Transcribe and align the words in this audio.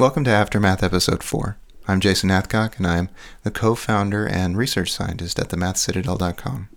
Welcome 0.00 0.24
to 0.24 0.30
Aftermath 0.30 0.82
Episode 0.82 1.22
4. 1.22 1.58
I'm 1.86 2.00
Jason 2.00 2.30
Hathcock, 2.30 2.78
and 2.78 2.86
I'm 2.86 3.10
the 3.42 3.50
co 3.50 3.74
founder 3.74 4.26
and 4.26 4.56
research 4.56 4.90
scientist 4.90 5.38
at 5.38 5.50
themathcitadel.com. 5.50 6.68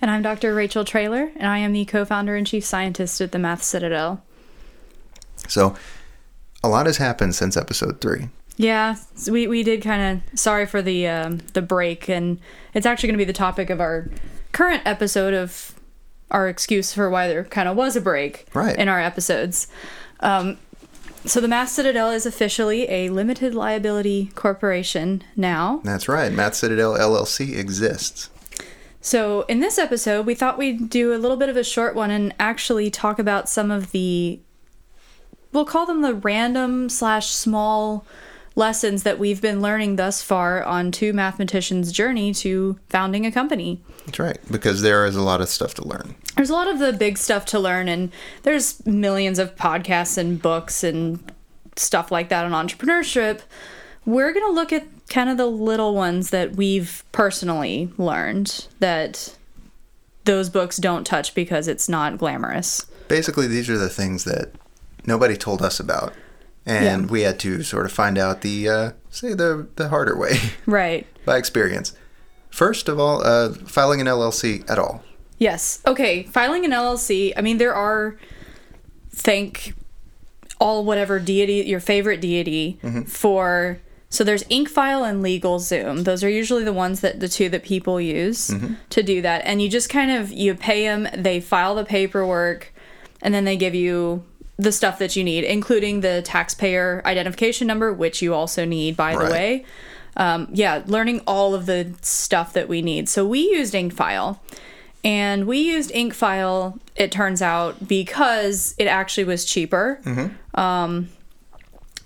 And 0.00 0.10
I'm 0.10 0.22
Dr. 0.22 0.52
Rachel 0.54 0.84
Traylor, 0.84 1.30
and 1.36 1.46
I 1.46 1.58
am 1.58 1.72
the 1.72 1.84
co 1.84 2.04
founder 2.04 2.34
and 2.34 2.44
chief 2.44 2.64
scientist 2.64 3.20
at 3.20 3.30
the 3.30 3.38
Math 3.38 3.62
Citadel. 3.62 4.24
So, 5.46 5.76
a 6.64 6.68
lot 6.68 6.86
has 6.86 6.96
happened 6.96 7.36
since 7.36 7.56
episode 7.56 8.00
3. 8.00 8.28
Yeah, 8.56 8.96
so 9.14 9.30
we, 9.32 9.46
we 9.46 9.62
did 9.62 9.80
kind 9.80 10.20
of 10.32 10.38
sorry 10.38 10.66
for 10.66 10.82
the 10.82 11.06
um, 11.06 11.38
the 11.52 11.62
break, 11.62 12.08
and 12.08 12.40
it's 12.74 12.86
actually 12.86 13.06
going 13.10 13.18
to 13.18 13.24
be 13.24 13.32
the 13.32 13.32
topic 13.32 13.70
of 13.70 13.80
our 13.80 14.10
current 14.50 14.82
episode 14.84 15.32
of 15.32 15.76
our 16.32 16.48
excuse 16.48 16.92
for 16.92 17.08
why 17.08 17.28
there 17.28 17.44
kind 17.44 17.68
of 17.68 17.76
was 17.76 17.94
a 17.94 18.00
break 18.00 18.46
Right. 18.52 18.76
in 18.76 18.88
our 18.88 19.00
episodes. 19.00 19.68
Um, 20.20 20.58
so 21.24 21.40
the 21.40 21.48
Math 21.48 21.70
Citadel 21.70 22.10
is 22.10 22.26
officially 22.26 22.88
a 22.88 23.10
limited 23.10 23.54
liability 23.54 24.30
corporation 24.34 25.22
now. 25.36 25.80
That's 25.84 26.08
right, 26.08 26.32
Math 26.32 26.54
Citadel 26.54 26.94
LLC 26.94 27.56
exists. 27.56 28.30
So, 29.00 29.42
in 29.42 29.60
this 29.60 29.78
episode, 29.78 30.26
we 30.26 30.34
thought 30.34 30.58
we'd 30.58 30.90
do 30.90 31.14
a 31.14 31.18
little 31.18 31.36
bit 31.36 31.48
of 31.48 31.56
a 31.56 31.64
short 31.64 31.94
one 31.94 32.10
and 32.10 32.34
actually 32.38 32.90
talk 32.90 33.18
about 33.18 33.48
some 33.48 33.70
of 33.70 33.92
the, 33.92 34.40
we'll 35.52 35.64
call 35.64 35.86
them 35.86 36.02
the 36.02 36.14
random 36.14 36.88
slash 36.88 37.28
small 37.28 38.04
lessons 38.58 39.04
that 39.04 39.18
we've 39.18 39.40
been 39.40 39.62
learning 39.62 39.96
thus 39.96 40.20
far 40.20 40.62
on 40.64 40.90
two 40.90 41.12
mathematicians' 41.12 41.92
journey 41.92 42.34
to 42.34 42.78
founding 42.88 43.24
a 43.24 43.30
company. 43.30 43.80
That's 44.04 44.18
right, 44.18 44.38
because 44.50 44.82
there 44.82 45.06
is 45.06 45.14
a 45.16 45.22
lot 45.22 45.40
of 45.40 45.48
stuff 45.48 45.74
to 45.74 45.86
learn. 45.86 46.16
There's 46.36 46.50
a 46.50 46.54
lot 46.54 46.68
of 46.68 46.78
the 46.80 46.92
big 46.92 47.16
stuff 47.16 47.46
to 47.46 47.58
learn, 47.58 47.88
and 47.88 48.10
there's 48.42 48.84
millions 48.84 49.38
of 49.38 49.54
podcasts 49.54 50.18
and 50.18 50.42
books 50.42 50.82
and 50.82 51.32
stuff 51.76 52.10
like 52.10 52.28
that 52.30 52.44
on 52.44 52.52
entrepreneurship. 52.52 53.42
We're 54.04 54.32
going 54.32 54.46
to 54.46 54.52
look 54.52 54.72
at 54.72 54.86
kind 55.08 55.30
of 55.30 55.36
the 55.36 55.46
little 55.46 55.94
ones 55.94 56.30
that 56.30 56.56
we've 56.56 57.04
personally 57.12 57.92
learned 57.96 58.66
that 58.80 59.36
those 60.24 60.50
books 60.50 60.78
don't 60.78 61.06
touch 61.06 61.34
because 61.34 61.68
it's 61.68 61.88
not 61.88 62.18
glamorous. 62.18 62.84
Basically, 63.06 63.46
these 63.46 63.70
are 63.70 63.78
the 63.78 63.88
things 63.88 64.24
that 64.24 64.50
nobody 65.06 65.36
told 65.36 65.62
us 65.62 65.78
about. 65.78 66.12
And 66.68 67.04
Yeah. 67.04 67.10
we 67.10 67.22
had 67.22 67.38
to 67.40 67.62
sort 67.62 67.86
of 67.86 67.92
find 67.92 68.18
out 68.18 68.42
the, 68.42 68.68
uh, 68.68 68.90
say, 69.10 69.32
the, 69.34 69.66
the 69.76 69.88
harder 69.88 70.16
way 70.16 70.38
Right. 70.66 71.06
by 71.24 71.36
experience. 71.38 71.94
First 72.50 72.88
of 72.88 72.98
all, 73.00 73.22
uh, 73.24 73.52
filing 73.66 74.00
an 74.00 74.06
LLC 74.06 74.68
at 74.70 74.78
all. 74.78 75.02
Yes. 75.38 75.80
Okay. 75.86 76.24
Filing 76.24 76.64
an 76.64 76.72
LLC. 76.72 77.32
I 77.36 77.40
mean, 77.40 77.58
there 77.58 77.74
are 77.74 78.16
thank 79.12 79.74
all 80.60 80.84
whatever 80.84 81.18
deity 81.18 81.54
your 81.68 81.80
favorite 81.80 82.20
deity 82.20 82.78
for. 83.06 83.78
So 84.10 84.24
there's 84.24 84.42
Incfile 84.44 85.08
and 85.08 85.22
LegalZoom. 85.22 86.04
Those 86.04 86.24
are 86.24 86.30
usually 86.30 86.64
the 86.64 86.72
ones 86.72 87.00
that 87.02 87.20
the 87.20 87.28
two 87.28 87.48
that 87.50 87.62
people 87.62 88.00
use 88.00 88.50
to 88.90 89.02
do 89.02 89.20
that. 89.22 89.42
And 89.44 89.60
you 89.60 89.68
just 89.68 89.90
kind 89.90 90.10
of 90.10 90.32
you 90.32 90.54
pay 90.54 90.84
them. 90.84 91.06
They 91.16 91.40
file 91.40 91.74
the 91.74 91.84
paperwork, 91.84 92.72
and 93.22 93.34
then 93.34 93.44
they 93.44 93.56
give 93.56 93.74
you 93.74 94.24
the 94.58 94.72
stuff 94.72 94.98
that 94.98 95.14
you 95.16 95.22
need, 95.22 95.44
including 95.44 96.00
the 96.00 96.20
taxpayer 96.22 97.00
identification 97.06 97.66
number, 97.66 97.92
which 97.92 98.20
you 98.20 98.34
also 98.34 98.64
need, 98.64 98.96
by 98.96 99.14
Right. 99.14 99.26
the 99.26 99.32
way. 99.32 99.64
Um, 100.16 100.48
yeah, 100.52 100.82
learning 100.86 101.20
all 101.26 101.54
of 101.54 101.66
the 101.66 101.92
stuff 102.02 102.52
that 102.54 102.68
we 102.68 102.82
need. 102.82 103.08
So 103.08 103.24
we 103.26 103.40
used 103.40 103.72
Incfile. 103.74 104.38
And 105.04 105.46
we 105.46 105.58
used 105.58 105.92
Incfile, 105.92 106.80
it 106.96 107.12
turns 107.12 107.40
out, 107.40 107.86
because 107.86 108.74
it 108.78 108.86
actually 108.88 109.24
was 109.24 109.44
cheaper. 109.44 110.00
Mm-hmm. 110.04 110.60
Um, 110.60 111.08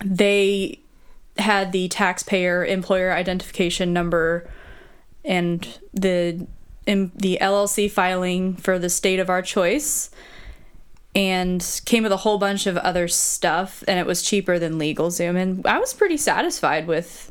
they 0.05 0.79
had 1.39 1.73
the 1.73 1.89
taxpayer 1.89 2.65
employer 2.67 3.13
identification 3.13 3.95
number 3.95 4.47
and 5.25 5.67
the 5.95 6.47
in, 6.85 7.13
the 7.15 7.39
LLC 7.41 7.91
filing 7.91 8.57
for 8.57 8.79
the 8.79 8.91
state 8.91 9.21
of 9.21 9.31
our 9.31 9.41
choice 9.41 10.11
and 11.15 11.81
came 11.85 12.03
with 12.03 12.13
a 12.13 12.17
whole 12.19 12.39
bunch 12.39 12.67
of 12.67 12.77
other 12.79 13.07
stuff 13.09 13.85
and 13.87 13.99
it 13.99 14.07
was 14.07 14.23
cheaper 14.23 14.59
than 14.59 14.79
LegalZoom 14.79 15.37
and 15.37 15.67
I 15.67 15.79
was 15.79 15.93
pretty 15.95 16.17
satisfied 16.17 16.87
with 16.87 17.31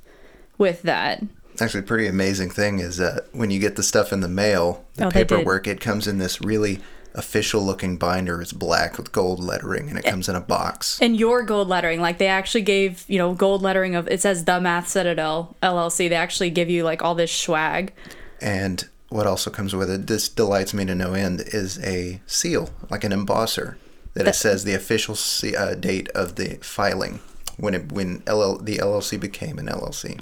with 0.57 0.83
that. 0.83 1.23
Actually, 1.59 1.81
a 1.81 1.83
pretty 1.83 2.07
amazing 2.07 2.49
thing 2.49 2.79
is 2.79 2.97
that 2.97 3.25
when 3.33 3.49
you 3.51 3.59
get 3.59 3.75
the 3.75 3.83
stuff 3.83 4.13
in 4.13 4.21
the 4.21 4.27
mail, 4.29 4.85
the 4.95 5.07
Oh, 5.07 5.11
paperwork, 5.11 5.67
it 5.67 5.81
comes 5.81 6.07
in 6.07 6.17
this 6.17 6.39
really 6.41 6.79
official 7.13 7.61
looking 7.61 7.97
binder. 7.97 8.41
It's 8.41 8.53
black 8.53 8.97
with 8.97 9.11
gold 9.11 9.39
lettering 9.43 9.89
and 9.89 9.97
it 9.99 10.05
comes 10.05 10.29
in 10.29 10.35
a 10.35 10.39
box. 10.41 11.01
and 11.01 11.17
your 11.17 11.43
gold 11.43 11.67
lettering 11.67 11.99
like 11.99 12.19
they 12.19 12.27
actually 12.27 12.61
gave 12.61 13.03
you 13.09 13.17
know 13.17 13.33
gold 13.33 13.61
lettering 13.61 13.95
of 13.95 14.07
it 14.07 14.21
says 14.21 14.45
the 14.45 14.61
math 14.61 14.87
citadel 14.87 15.57
llc 15.61 15.97
they 15.97 16.15
actually 16.15 16.49
give 16.49 16.69
you 16.69 16.83
like 16.83 17.01
all 17.01 17.13
this 17.13 17.31
swag 17.35 17.91
And 18.39 18.87
what 19.11 19.27
also 19.27 19.49
comes 19.51 19.75
with 19.75 19.89
it, 19.89 20.07
this 20.07 20.29
delights 20.29 20.73
me 20.73 20.85
to 20.85 20.95
no 20.95 21.13
end, 21.13 21.41
is 21.47 21.77
a 21.83 22.21
seal, 22.25 22.69
like 22.89 23.03
an 23.03 23.11
embosser, 23.11 23.75
that 24.13 24.27
it 24.27 24.35
says 24.35 24.63
the 24.63 24.73
official 24.73 25.15
uh, 25.57 25.75
date 25.75 26.09
of 26.09 26.35
the 26.35 26.55
filing 26.61 27.19
when 27.57 27.73
it 27.73 27.91
when 27.91 28.23
LL, 28.27 28.57
the 28.57 28.77
LLC 28.77 29.19
became 29.19 29.59
an 29.59 29.67
LLC. 29.67 30.19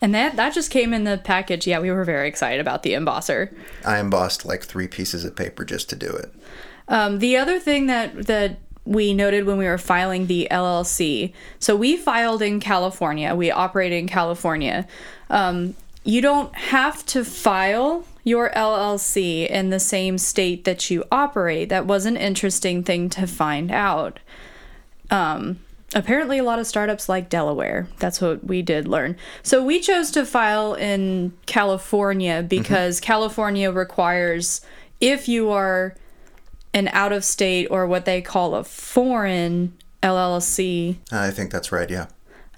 and 0.00 0.14
that 0.14 0.36
that 0.36 0.54
just 0.54 0.70
came 0.70 0.94
in 0.94 1.04
the 1.04 1.18
package 1.24 1.66
yeah 1.66 1.80
we 1.80 1.90
were 1.90 2.04
very 2.04 2.28
excited 2.28 2.60
about 2.60 2.82
the 2.82 2.92
embosser 2.92 3.52
I 3.84 3.98
embossed 3.98 4.44
like 4.44 4.62
three 4.62 4.86
pieces 4.86 5.24
of 5.24 5.34
paper 5.34 5.64
just 5.64 5.88
to 5.90 5.96
do 5.96 6.06
it. 6.08 6.32
um, 6.88 7.18
the 7.18 7.36
other 7.36 7.58
thing 7.58 7.86
that 7.86 8.26
that 8.26 8.58
we 8.84 9.12
noted 9.12 9.44
when 9.44 9.58
we 9.58 9.66
were 9.66 9.78
filing 9.78 10.26
the 10.26 10.46
llc 10.50 11.32
so 11.58 11.74
we 11.74 11.96
filed 11.96 12.42
in 12.42 12.60
california 12.60 13.34
we 13.34 13.50
operate 13.50 13.92
in 13.92 14.06
california 14.06 14.86
um, 15.30 15.74
you 16.04 16.20
don't 16.22 16.54
have 16.54 17.04
to 17.06 17.24
file 17.24 18.04
your 18.28 18.50
llc 18.50 19.48
in 19.48 19.70
the 19.70 19.80
same 19.80 20.18
state 20.18 20.64
that 20.64 20.90
you 20.90 21.02
operate 21.10 21.68
that 21.68 21.86
was 21.86 22.06
an 22.06 22.16
interesting 22.16 22.84
thing 22.84 23.08
to 23.08 23.26
find 23.26 23.70
out 23.72 24.20
um, 25.10 25.58
apparently 25.94 26.38
a 26.38 26.44
lot 26.44 26.58
of 26.58 26.66
startups 26.66 27.08
like 27.08 27.28
Delaware. 27.28 27.88
That's 27.98 28.20
what 28.20 28.44
we 28.44 28.62
did 28.62 28.86
learn. 28.86 29.16
So 29.42 29.64
we 29.64 29.80
chose 29.80 30.10
to 30.12 30.26
file 30.26 30.74
in 30.74 31.32
California 31.46 32.44
because 32.46 33.00
California 33.00 33.70
requires 33.70 34.60
if 35.00 35.28
you 35.28 35.50
are 35.50 35.94
an 36.74 36.88
out 36.88 37.12
of 37.12 37.24
state 37.24 37.68
or 37.70 37.86
what 37.86 38.04
they 38.04 38.20
call 38.20 38.54
a 38.54 38.64
foreign 38.64 39.76
LLC. 40.02 40.96
I 41.10 41.30
think 41.30 41.50
that's 41.50 41.72
right. 41.72 41.88
Yeah. 41.88 42.06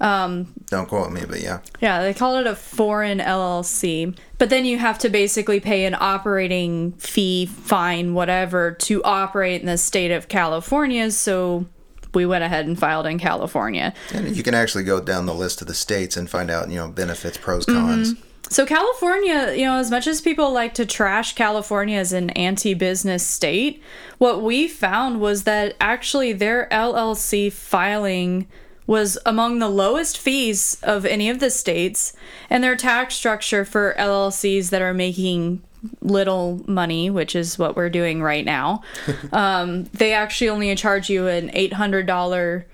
Um. 0.01 0.55
Don't 0.67 0.89
quote 0.89 1.13
me, 1.13 1.23
but 1.29 1.41
yeah. 1.41 1.61
Yeah, 1.81 2.03
they 2.03 2.15
call 2.15 2.37
it 2.37 2.47
a 2.47 2.57
foreign 2.57 3.19
LLC. 3.19 4.17
But 4.39 4.49
then 4.51 4.65
you 4.65 4.79
have 4.79 4.99
to 5.01 5.09
basically 5.09 5.61
pay 5.61 5.85
an 5.85 5.97
operating 5.99 6.93
fee, 6.93 7.47
fine, 7.47 8.15
whatever, 8.15 8.73
to 8.73 9.03
operate 9.03 9.61
in 9.61 9.67
the 9.67 9.77
state 9.77 10.11
of 10.11 10.29
California. 10.29 11.11
So 11.11 11.67
we 12.15 12.27
went 12.27 12.45
ahead 12.45 12.67
and 12.67 12.79
filed 12.79 13.07
in 13.07 13.19
California. 13.19 13.95
And 14.13 14.35
you 14.37 14.43
can 14.43 14.55
actually 14.55 14.85
go 14.85 15.01
down 15.01 15.27
the 15.27 15.35
list 15.35 15.61
of 15.61 15.67
the 15.67 15.75
states 15.75 16.17
and 16.17 16.29
find 16.29 16.51
out, 16.51 16.69
you 16.71 16.77
know, 16.77 16.89
benefits, 16.89 17.37
pros, 17.37 17.67
cons. 17.67 18.15
So 18.49 18.67
California, 18.67 19.53
you 19.53 19.65
know, 19.65 19.77
as 19.77 19.93
much 19.93 20.09
as 20.09 20.21
people 20.21 20.53
like 20.53 20.75
to 20.75 20.85
trash 20.85 21.35
California 21.35 21.99
as 21.99 22.13
an 22.13 22.31
anti-business 22.31 23.25
state, 23.25 23.81
what 24.19 24.43
we 24.43 24.67
found 24.67 25.21
was 25.21 25.45
that 25.45 25.77
actually 25.81 26.33
their 26.33 26.67
LLC 26.73 27.53
filing 27.53 28.49
was 28.91 29.17
among 29.25 29.61
the 29.61 29.69
lowest 29.69 30.19
fees 30.19 30.77
of 30.83 31.07
any 31.07 31.31
of 31.31 31.39
the 31.39 31.49
states, 31.49 32.13
and 32.51 32.65
their 32.65 32.75
tax 32.75 33.15
structure 33.15 33.65
for 33.65 33.95
LLCs 33.97 34.71
that 34.71 34.83
are 34.83 34.93
making 34.93 35.63
little 36.03 36.61
money, 36.67 37.09
which 37.09 37.37
is 37.37 37.57
what 37.57 37.77
we're 37.77 37.89
doing 37.89 38.21
right 38.21 38.45
now, 38.45 38.83
um, 39.33 39.85
they 39.93 40.13
actually 40.13 40.49
only 40.49 40.75
charge 40.75 41.09
you 41.09 41.29
an 41.29 41.53
eight 41.55 41.75
hundred 41.75 42.05
dollar 42.05 42.67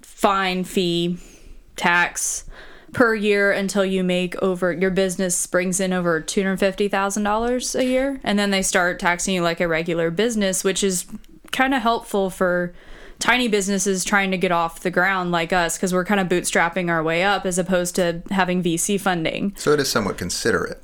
fine 0.00 0.62
fee 0.62 1.18
tax 1.74 2.44
per 2.92 3.16
year 3.16 3.50
until 3.50 3.84
you 3.84 4.04
make 4.04 4.40
over 4.40 4.72
your 4.72 4.90
business 4.90 5.48
brings 5.48 5.80
in 5.80 5.92
over 5.92 6.20
$250,000 6.20 7.74
a 7.78 7.84
year 7.84 8.20
and 8.24 8.36
then 8.36 8.50
they 8.50 8.62
start 8.62 8.98
taxing 8.98 9.32
you 9.32 9.42
like 9.42 9.60
a 9.60 9.68
regular 9.68 10.10
business 10.10 10.64
which 10.64 10.82
is 10.82 11.06
kind 11.52 11.72
of 11.72 11.82
helpful 11.82 12.30
for 12.30 12.74
tiny 13.20 13.46
businesses 13.46 14.04
trying 14.04 14.30
to 14.32 14.36
get 14.36 14.50
off 14.50 14.80
the 14.80 14.90
ground 14.90 15.30
like 15.30 15.52
us 15.52 15.78
cuz 15.78 15.92
we're 15.92 16.04
kind 16.04 16.20
of 16.20 16.28
bootstrapping 16.28 16.90
our 16.90 17.02
way 17.02 17.22
up 17.22 17.46
as 17.46 17.58
opposed 17.58 17.94
to 17.94 18.22
having 18.30 18.62
VC 18.62 19.00
funding. 19.00 19.54
So 19.56 19.72
it 19.72 19.80
is 19.80 19.88
somewhat 19.88 20.18
considerate. 20.18 20.82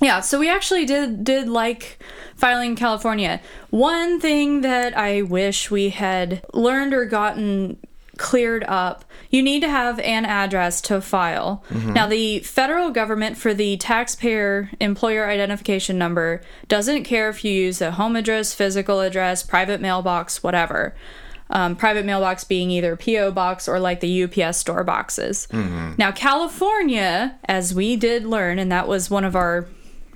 Yeah, 0.00 0.20
so 0.20 0.38
we 0.38 0.50
actually 0.50 0.84
did 0.84 1.24
did 1.24 1.48
like 1.48 1.98
filing 2.36 2.70
in 2.70 2.76
California. 2.76 3.40
One 3.70 4.20
thing 4.20 4.60
that 4.60 4.96
I 4.96 5.22
wish 5.22 5.70
we 5.70 5.88
had 5.88 6.42
learned 6.52 6.92
or 6.92 7.06
gotten 7.06 7.78
cleared 8.18 8.64
up, 8.64 9.04
you 9.30 9.42
need 9.42 9.60
to 9.60 9.68
have 9.68 9.98
an 10.00 10.24
address 10.24 10.80
to 10.82 11.00
file. 11.00 11.64
Mm-hmm. 11.70 11.92
Now 11.92 12.06
the 12.06 12.40
federal 12.40 12.90
government 12.90 13.36
for 13.36 13.54
the 13.54 13.76
taxpayer 13.76 14.70
employer 14.80 15.28
identification 15.28 15.98
number 15.98 16.42
doesn't 16.68 17.04
care 17.04 17.28
if 17.28 17.44
you 17.44 17.52
use 17.52 17.80
a 17.80 17.92
home 17.92 18.16
address, 18.16 18.54
physical 18.54 19.00
address, 19.00 19.42
private 19.42 19.80
mailbox, 19.80 20.42
whatever. 20.42 20.94
Um, 21.48 21.76
private 21.76 22.04
mailbox 22.04 22.42
being 22.42 22.72
either 22.72 22.96
PO 22.96 23.30
box 23.30 23.68
or 23.68 23.78
like 23.78 24.00
the 24.00 24.24
UPS 24.24 24.58
store 24.58 24.82
boxes. 24.82 25.46
Now, 25.52 26.10
California, 26.10 27.38
as 27.44 27.72
we 27.72 27.94
did 27.94 28.24
learn, 28.26 28.58
and 28.58 28.70
that 28.72 28.88
was 28.88 29.10
one 29.10 29.24
of 29.24 29.36
our 29.36 29.68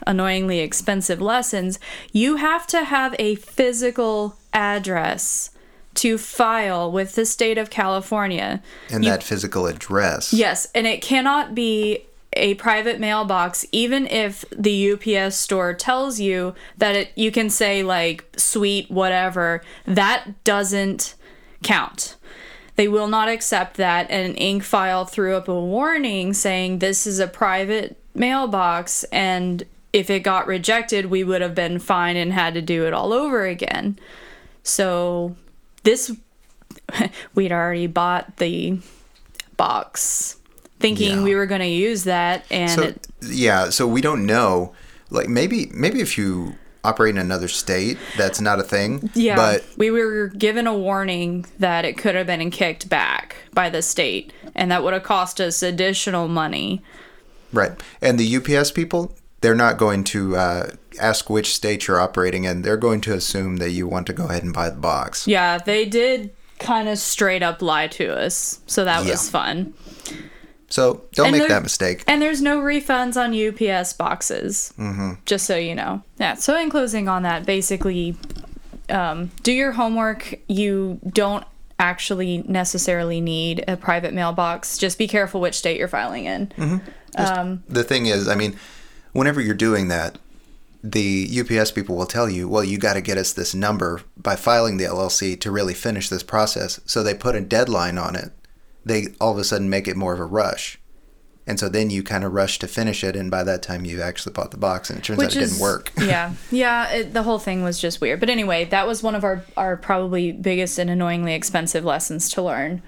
annoyingly 0.07 0.61
expensive 0.61 1.21
lessons, 1.21 1.79
you 2.13 2.37
have 2.37 2.67
to 2.69 2.85
have 2.85 3.15
a 3.19 3.37
physical 3.37 4.39
address 4.53 5.51
to 5.95 6.19
file 6.19 6.91
with 6.91 7.15
the 7.15 7.27
state 7.27 7.59
of 7.59 7.71
California. 7.71 8.63
And 8.91 9.05
that 9.05 9.23
physical 9.23 9.67
address. 9.67 10.33
Yes, 10.33 10.69
and 10.75 10.87
it 10.87 11.03
cannot 11.03 11.55
be 11.55 12.07
a 12.35 12.55
private 12.55 13.01
mailbox 13.01 13.67
even 13.73 14.07
if 14.07 14.45
the 14.57 14.93
UPS 14.93 15.35
store 15.37 15.75
tells 15.75 16.21
you 16.21 16.55
that 16.79 16.95
it 16.95 17.11
you 17.17 17.33
can 17.33 17.51
say 17.51 17.83
like 17.83 18.25
sweet 18.37 18.89
whatever 18.89 19.61
that 19.85 20.45
doesn't 20.45 21.17
count. 21.63 22.17
They 22.77 22.89
will 22.89 23.09
not 23.09 23.29
accept 23.29 23.77
that 23.77 24.11
and 24.11 24.35
Incfile 24.37 25.09
threw 25.09 25.37
up 25.37 25.49
a 25.49 25.61
warning 25.61 26.33
saying 26.33 26.79
this 26.79 27.07
is 27.07 27.19
a 27.19 27.27
private 27.27 27.97
mailbox 28.15 29.05
and 29.05 29.65
if 29.93 30.09
it 30.09 30.21
got 30.21 30.47
rejected 30.47 31.07
we 31.07 31.23
would 31.25 31.43
have 31.43 31.55
been 31.55 31.79
fined 31.79 32.17
and 32.17 32.33
had 32.33 32.55
to 32.55 32.63
do 32.63 32.87
it 32.87 32.93
all 32.95 33.13
over 33.13 33.45
again. 33.45 33.99
So 34.63 35.37
this 35.83 36.13
we'd 37.35 37.53
already 37.53 37.87
bought 37.87 38.37
the 38.39 38.79
box 39.57 40.37
thinking 40.79 41.19
Yeah. 41.19 41.23
we 41.25 41.35
were 41.35 41.47
going 41.47 41.61
to 41.61 41.67
use 41.67 42.05
that 42.05 42.45
and 42.51 42.71
So 42.71 42.83
it, 42.83 43.07
yeah, 43.23 43.69
so 43.71 43.87
we 43.87 44.01
don't 44.01 44.25
know. 44.25 44.73
Like 45.11 45.29
maybe 45.29 45.71
maybe 45.75 46.01
if 46.01 46.17
you 46.17 46.55
operate 46.85 47.15
in 47.15 47.19
another 47.21 47.49
state, 47.49 47.99
that's 48.17 48.41
not 48.41 48.59
a 48.59 48.63
thing. 48.63 49.11
yeah 49.15 49.37
But 49.37 49.65
we 49.77 49.91
were 49.91 50.29
given 50.29 50.67
a 50.67 50.77
warning 50.77 51.45
that 51.59 51.85
it 51.85 51.99
could 51.99 52.15
have 52.15 52.27
been 52.27 52.51
kicked 52.51 52.89
back 52.89 53.37
by 53.53 53.69
the 53.71 53.83
state 53.83 54.33
and 54.55 54.71
that 54.71 54.83
would 54.83 54.95
have 54.95 55.03
cost 55.03 55.41
us 55.41 55.63
additional 55.63 56.27
money 56.29 56.83
right, 57.53 57.73
and 58.01 58.19
the 58.19 58.37
UPS 58.37 58.71
people, 58.71 59.15
they're 59.41 59.55
not 59.55 59.77
going 59.79 60.05
to 60.05 60.37
uh, 60.37 60.71
ask 61.01 61.29
which 61.31 61.55
state 61.55 61.87
you're 61.87 62.01
operating 62.01 62.45
in. 62.45 62.63
They're 62.63 62.77
going 62.77 63.01
to 63.03 63.15
assume 63.15 63.57
that 63.57 63.71
you 63.71 63.87
want 63.89 64.07
to 64.09 64.13
go 64.13 64.27
ahead 64.27 64.43
and 64.43 64.53
buy 64.53 64.71
the 64.71 64.77
box. 64.77 65.27
yeah 65.27 65.59
they 65.59 65.85
did 65.85 66.31
kind 66.59 66.89
of 66.89 66.99
straight 66.99 67.43
up 67.43 67.61
lie 67.63 67.87
to 67.89 68.07
us 68.15 68.61
so 68.67 68.85
that 68.85 69.05
Yeah. 69.05 69.11
was 69.13 69.29
fun 69.31 69.73
So 70.71 71.03
don't 71.13 71.29
And 71.29 71.39
make 71.39 71.49
that 71.49 71.63
mistake. 71.63 72.05
And 72.07 72.23
there's 72.23 72.41
no 72.41 72.61
refunds 72.61 73.17
on 73.17 73.35
UPS 73.35 73.93
boxes. 73.93 74.73
Mm-hmm. 74.79 75.15
Just 75.27 75.45
so 75.45 75.57
you 75.57 75.75
know. 75.75 76.03
Yeah. 76.19 76.35
So 76.35 76.57
in 76.59 76.71
closing 76.71 77.09
on 77.09 77.23
that, 77.25 77.45
basically, 77.45 78.17
um, 78.89 79.31
do 79.43 79.53
your 79.53 79.73
homework. 79.73 80.39
You 80.49 81.01
don't 81.09 81.45
actually 81.81 82.45
necessarily 82.47 83.21
need 83.21 83.65
a 83.67 83.77
private 83.77 84.15
mailbox. 84.15 84.79
Just 84.79 84.97
be 84.97 85.09
careful 85.09 85.41
which 85.41 85.57
state 85.57 85.77
you're 85.77 85.89
filing 85.89 86.27
in. 86.27 86.53
the 87.69 87.83
thing 87.83 88.07
is, 88.07 88.29
I 88.29 88.37
mean, 88.37 88.57
whenever 89.13 89.41
you're 89.41 89.55
doing 89.55 89.89
that, 89.89 90.19
the 90.83 91.29
UPS 91.41 91.73
people 91.73 91.97
will 91.97 92.07
tell 92.07 92.29
you, 92.31 92.49
well, 92.49 92.65
you 92.65 92.79
got 92.79 92.95
to 92.95 93.01
get 93.01 93.19
us 93.19 93.33
this 93.33 93.55
number 93.55 94.03
by 94.17 94.37
filing 94.37 94.77
the 94.77 94.85
LLC 94.85 95.39
to 95.41 95.51
really 95.51 95.75
finish 95.75 96.09
this 96.09 96.23
process. 96.23 96.81
So 96.87 97.03
they 97.03 97.15
put 97.15 97.35
a 97.35 97.41
deadline 97.41 97.99
on 97.99 98.15
it. 98.15 98.33
They 98.85 99.09
all 99.21 99.33
of 99.33 99.39
a 99.39 99.45
sudden 99.45 99.69
make 99.69 99.89
it 99.89 99.97
more 99.97 100.13
of 100.15 100.21
a 100.21 100.25
rush. 100.25 100.79
And 101.47 101.59
so 101.59 101.69
then 101.69 101.91
you 101.91 102.03
kind 102.03 102.23
of 102.23 102.33
rush 102.33 102.59
to 102.61 102.69
finish 102.69 103.03
it. 103.03 103.17
And 103.17 103.31
by 103.31 103.43
that 103.43 103.63
time, 103.63 103.85
you've 103.85 104.01
actually 104.01 104.33
bought 104.35 104.53
the 104.53 104.57
box 104.57 104.89
and 104.89 104.99
it 104.99 105.03
turns 105.03 105.21
out 105.21 105.35
it 105.35 105.39
didn't 105.39 105.59
work. 105.59 105.91
yeah, 105.99 106.35
yeah. 106.51 106.89
It, 106.91 107.13
the 107.13 107.25
whole 107.25 107.39
thing 107.39 107.63
was 107.63 107.81
just 107.81 108.01
weird. 108.01 108.21
But 108.21 108.31
anyway, 108.31 108.67
that 108.67 108.87
was 108.87 109.03
one 109.03 109.15
of 109.15 109.25
our 109.25 109.45
our 109.57 109.77
probably 109.77 110.33
biggest 110.33 110.79
and 110.79 110.89
annoyingly 110.91 111.35
expensive 111.35 111.85
lessons 111.85 112.29
to 112.31 112.43
learn. 112.43 112.83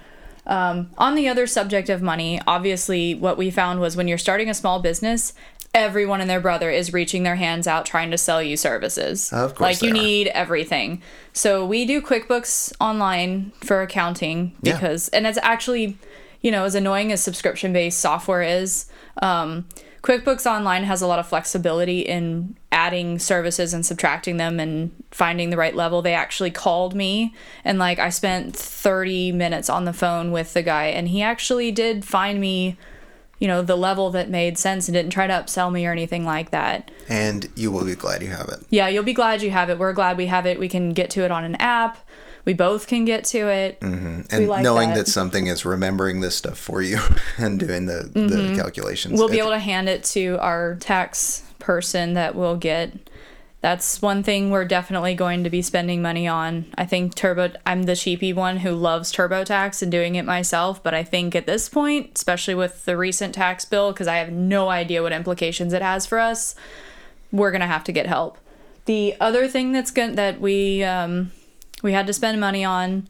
Um, 0.45 0.91
on 0.99 1.15
the 1.15 1.29
other 1.29 1.47
subject 1.47 1.89
of 1.89 2.03
money, 2.03 2.41
obviously, 2.47 3.15
what 3.15 3.39
we 3.39 3.51
found 3.51 3.81
was 3.81 3.97
when 3.97 4.09
you're 4.09 4.19
starting 4.19 4.51
a 4.51 4.55
small 4.55 4.81
business, 4.81 5.35
everyone 5.75 6.21
and 6.21 6.29
their 6.29 6.41
brother 6.41 6.71
is 6.71 6.93
reaching 6.93 7.23
their 7.23 7.37
hands 7.37 7.67
out 7.67 7.87
trying 7.87 8.11
to 8.11 8.19
sell 8.19 8.43
you 8.43 8.57
services. 8.57 9.33
Of 9.33 9.55
course 9.55 9.61
like 9.61 9.83
you 9.83 9.91
are. 9.91 10.03
need 10.03 10.29
everything. 10.29 11.01
So 11.33 11.65
we 11.65 11.85
do 11.87 12.03
QuickBooks 12.03 12.73
online 12.81 13.53
for 13.65 13.81
accounting 13.83 14.55
Yeah. 14.63 14.75
because, 14.75 15.09
and 15.09 15.27
it's 15.27 15.39
actually, 15.43 15.97
you 16.43 16.51
know, 16.51 16.65
as 16.65 16.75
annoying 16.75 17.11
as 17.13 17.23
subscription 17.23 17.73
based 17.73 17.99
software 18.01 18.43
is. 18.43 18.87
Um, 19.23 19.67
QuickBooks 20.03 20.51
Online 20.51 20.83
has 20.83 21.01
a 21.01 21.07
lot 21.07 21.21
of 21.21 21.29
flexibility 21.29 22.01
in 22.01 22.57
adding 22.73 23.21
services 23.21 23.73
and 23.73 23.87
subtracting 23.87 24.37
them 24.37 24.59
and 24.59 24.91
finding 25.13 25.51
the 25.51 25.57
right 25.57 25.77
level. 25.77 26.03
They 26.03 26.15
actually 26.15 26.51
called 26.51 26.93
me 26.93 27.33
and 27.65 27.79
like 27.79 28.01
I 28.01 28.11
spent 28.11 28.57
30 28.57 29.31
minutes 29.31 29.71
on 29.71 29.85
the 29.85 29.93
phone 29.93 30.33
with 30.33 30.55
the 30.55 30.63
guy 30.63 30.87
and 30.87 31.07
he 31.09 31.23
actually 31.23 31.71
did 31.71 32.05
find 32.05 32.41
me, 32.41 32.77
you 33.43 33.49
know, 33.49 33.61
the 33.61 33.75
level 33.75 34.09
that 34.11 34.31
made 34.31 34.57
sense 34.57 34.87
and 34.87 34.95
didn't 34.95 35.11
try 35.11 35.27
to 35.27 35.33
upsell 35.33 35.73
me 35.73 35.85
or 35.85 35.91
anything 35.91 36.25
like 36.25 36.51
that. 36.51 36.93
And 37.09 37.49
you 37.57 37.73
will 37.73 37.85
be 37.85 37.97
glad 37.97 38.23
you 38.23 38.29
have 38.29 38.49
it. 38.49 38.61
Yeah, 38.71 38.87
you'll 38.87 39.03
be 39.03 39.13
glad 39.13 39.43
you 39.43 39.51
have 39.51 39.69
it. 39.69 39.81
We're 39.81 39.93
glad 39.95 40.17
we 40.17 40.27
have 40.27 40.47
it. 40.47 40.61
We 40.61 40.69
can 40.69 40.93
get 40.93 41.11
to 41.11 41.25
it 41.25 41.33
on 41.33 41.43
an 41.43 41.57
app. 41.57 41.99
We 42.45 42.55
both 42.55 42.87
can 42.87 43.05
get 43.05 43.25
to 43.25 43.49
it. 43.49 43.79
And 43.81 44.31
like 44.47 44.63
knowing 44.63 44.91
that. 44.91 45.07
that. 45.07 45.09
something 45.09 45.49
is 45.49 45.65
remembering 45.65 46.21
this 46.21 46.37
stuff 46.37 46.57
for 46.57 46.83
you 46.83 47.01
and 47.37 47.59
doing 47.59 47.87
the, 47.87 48.09
the 48.15 48.55
calculations. 48.57 49.15
Mm-hmm. 49.15 49.19
We'll 49.19 49.29
be 49.29 49.41
able 49.41 49.51
to 49.51 49.59
hand 49.59 49.89
it 49.89 50.05
to 50.05 50.39
our 50.39 50.77
tax 50.77 51.43
person 51.59 52.15
that 52.15 52.37
will 52.37 52.57
get. 52.57 52.93
That's 53.63 54.03
one 54.03 54.25
thing 54.25 54.51
we're 54.51 54.65
definitely 54.65 55.15
going 55.15 55.45
to 55.45 55.51
be 55.51 55.63
spending 55.63 56.03
money 56.03 56.27
on. 56.27 56.67
I 56.75 56.85
think 56.85 57.15
Turbo. 57.15 57.53
I'm 57.65 57.85
the 57.85 57.95
cheapy 57.95 58.33
one 58.33 58.59
who 58.59 58.73
loves 58.73 59.13
TurboTax 59.13 59.83
and 59.83 59.91
doing 59.91 60.17
it 60.17 60.25
myself, 60.25 60.83
but 60.83 60.95
I 60.95 61.05
think 61.05 61.37
at 61.37 61.47
this 61.47 61.69
point, 61.69 62.11
especially 62.17 62.57
with 62.57 62.85
the 62.85 62.97
recent 62.97 63.37
tax 63.37 63.65
bill, 63.65 63.93
because 63.93 64.09
I 64.09 64.17
have 64.17 64.33
no 64.33 64.69
idea 64.69 65.01
what 65.01 65.13
implications 65.13 65.73
it 65.73 65.81
has 65.81 66.07
for 66.07 66.19
us, 66.19 66.57
we're 67.31 67.53
gonna 67.53 67.69
have 67.69 67.85
to 67.85 67.93
get 67.93 68.07
help. 68.07 68.37
The 68.87 69.15
other 69.21 69.47
thing 69.47 69.71
that's 69.71 69.93
going 69.93 70.17
that 70.17 70.41
we 70.41 70.83
um, 70.83 71.31
we 71.85 71.93
had 71.93 72.09
to 72.09 72.13
spend 72.13 72.41
money 72.41 72.65
on 72.65 73.09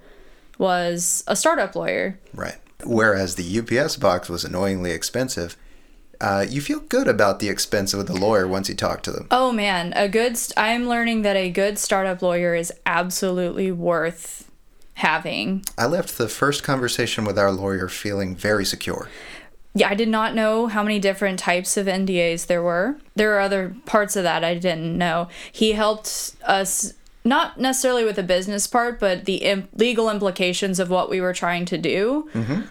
was 0.59 1.25
a 1.27 1.35
startup 1.35 1.75
lawyer. 1.75 2.19
Right. 2.35 2.57
Whereas 2.85 3.37
the 3.37 3.59
UPS 3.59 3.97
box 3.97 4.29
was 4.29 4.45
annoyingly 4.45 4.91
expensive, 4.91 5.57
uh, 6.23 6.47
you 6.49 6.61
feel 6.61 6.79
good 6.79 7.09
about 7.09 7.41
the 7.41 7.49
expense 7.49 7.93
of 7.93 8.07
the 8.07 8.15
lawyer 8.15 8.47
once 8.47 8.69
you 8.69 8.77
talk 8.77 9.03
to 9.03 9.11
them. 9.11 9.27
Oh 9.33 9.51
man, 9.51 9.93
a 9.97 10.09
good. 10.09 10.39
St- 10.39 10.57
I'm 10.57 10.89
learning 10.89 11.23
that 11.23 11.37
a 11.37 11.51
good 11.51 11.79
startup 11.79 12.23
lawyer 12.23 12.55
is 12.55 12.73
absolutely 12.87 13.73
worth 13.73 14.49
having. 14.95 15.65
I 15.77 15.87
left 15.87 16.19
the 16.19 16.29
first 16.29 16.63
conversation 16.63 17.25
with 17.25 17.37
our 17.39 17.51
lawyer 17.51 17.89
feeling 17.89 18.37
very 18.37 18.65
secure. 18.65 19.09
Yeah, 19.75 19.89
I 19.89 19.95
did 19.95 20.09
not 20.09 20.35
know 20.35 20.69
how 20.69 20.83
many 20.83 21.01
different 21.01 21.41
types 21.41 21.77
of 21.77 21.87
NDAs 21.87 22.47
there 22.47 22.63
were. 22.63 22.97
There 23.17 23.35
are 23.35 23.41
other 23.41 23.75
parts 23.85 24.15
of 24.15 24.23
that 24.23 24.45
I 24.45 24.55
didn't 24.55 24.97
know. 24.97 25.29
He 25.51 25.73
helped 25.73 26.37
us 26.45 26.93
not 27.25 27.59
necessarily 27.59 28.05
with 28.05 28.17
the 28.17 28.23
business 28.23 28.67
part, 28.67 28.99
but 28.99 29.25
the 29.27 29.37
Im- 29.37 29.69
legal 29.75 30.11
implications 30.11 30.81
of 30.81 30.91
what 30.91 31.09
we 31.09 31.21
were 31.21 31.33
trying 31.33 31.65
to 31.67 31.79
do. 31.79 32.29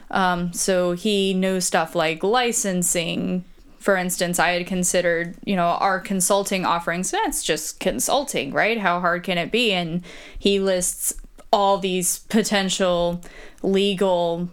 Um, 0.09 0.51
so 0.53 0.91
he 0.91 1.33
knew 1.33 1.61
stuff 1.61 1.95
like 1.95 2.23
licensing. 2.23 3.45
For 3.79 3.95
instance, 3.95 4.39
I 4.39 4.49
had 4.49 4.67
considered, 4.67 5.35
you 5.45 5.55
know, 5.55 5.67
our 5.67 5.99
consulting 5.99 6.65
offerings. 6.65 7.11
That's 7.11 7.43
just 7.43 7.79
consulting, 7.79 8.51
right? 8.51 8.77
How 8.77 8.99
hard 8.99 9.23
can 9.23 9.37
it 9.37 9.51
be? 9.51 9.71
And 9.71 10.03
he 10.37 10.59
lists 10.59 11.13
all 11.53 11.77
these 11.77 12.19
potential 12.19 13.21
legal 13.63 14.49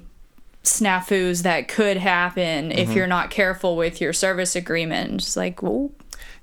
snafus 0.65 1.43
that 1.43 1.69
could 1.69 1.97
happen 1.97 2.73
if 2.73 2.93
you're 2.95 3.07
not 3.07 3.31
careful 3.31 3.77
with 3.77 4.01
your 4.01 4.13
service 4.13 4.55
agreement. 4.57 5.21
Just 5.21 5.37
like, 5.37 5.63
well, 5.63 5.91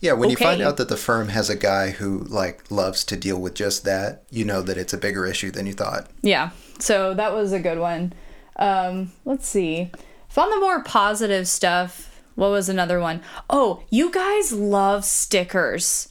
Yeah, 0.01 0.13
when 0.13 0.29
you 0.29 0.35
find 0.37 0.61
out 0.61 0.77
that 0.77 0.89
the 0.89 0.97
firm 0.97 1.29
has 1.29 1.49
a 1.49 1.55
guy 1.55 1.91
who 1.91 2.19
like 2.25 2.69
loves 2.69 3.03
to 3.05 3.15
deal 3.17 3.39
with 3.41 3.55
just 3.55 3.83
that, 3.85 4.23
you 4.29 4.45
know 4.45 4.61
that 4.61 4.77
it's 4.77 4.93
a 4.93 4.97
bigger 4.97 5.25
issue 5.25 5.51
than 5.51 5.65
you 5.65 5.73
thought. 5.73 6.07
yeah. 6.21 6.51
So 6.79 7.13
that 7.13 7.31
was 7.33 7.53
a 7.53 7.59
good 7.59 7.79
one. 7.79 8.11
Um, 8.57 9.13
let's 9.23 9.47
see. 9.47 9.89
If 10.29 10.37
on 10.37 10.49
the 10.49 10.59
more 10.59 10.83
positive 10.83 11.47
stuff, 11.47 12.21
what 12.35 12.49
was 12.51 12.67
another 12.67 12.99
one? 12.99 13.21
Oh, 13.49 13.83
you 13.89 14.11
guys 14.11 14.51
love 14.51 15.05
stickers. 15.05 16.09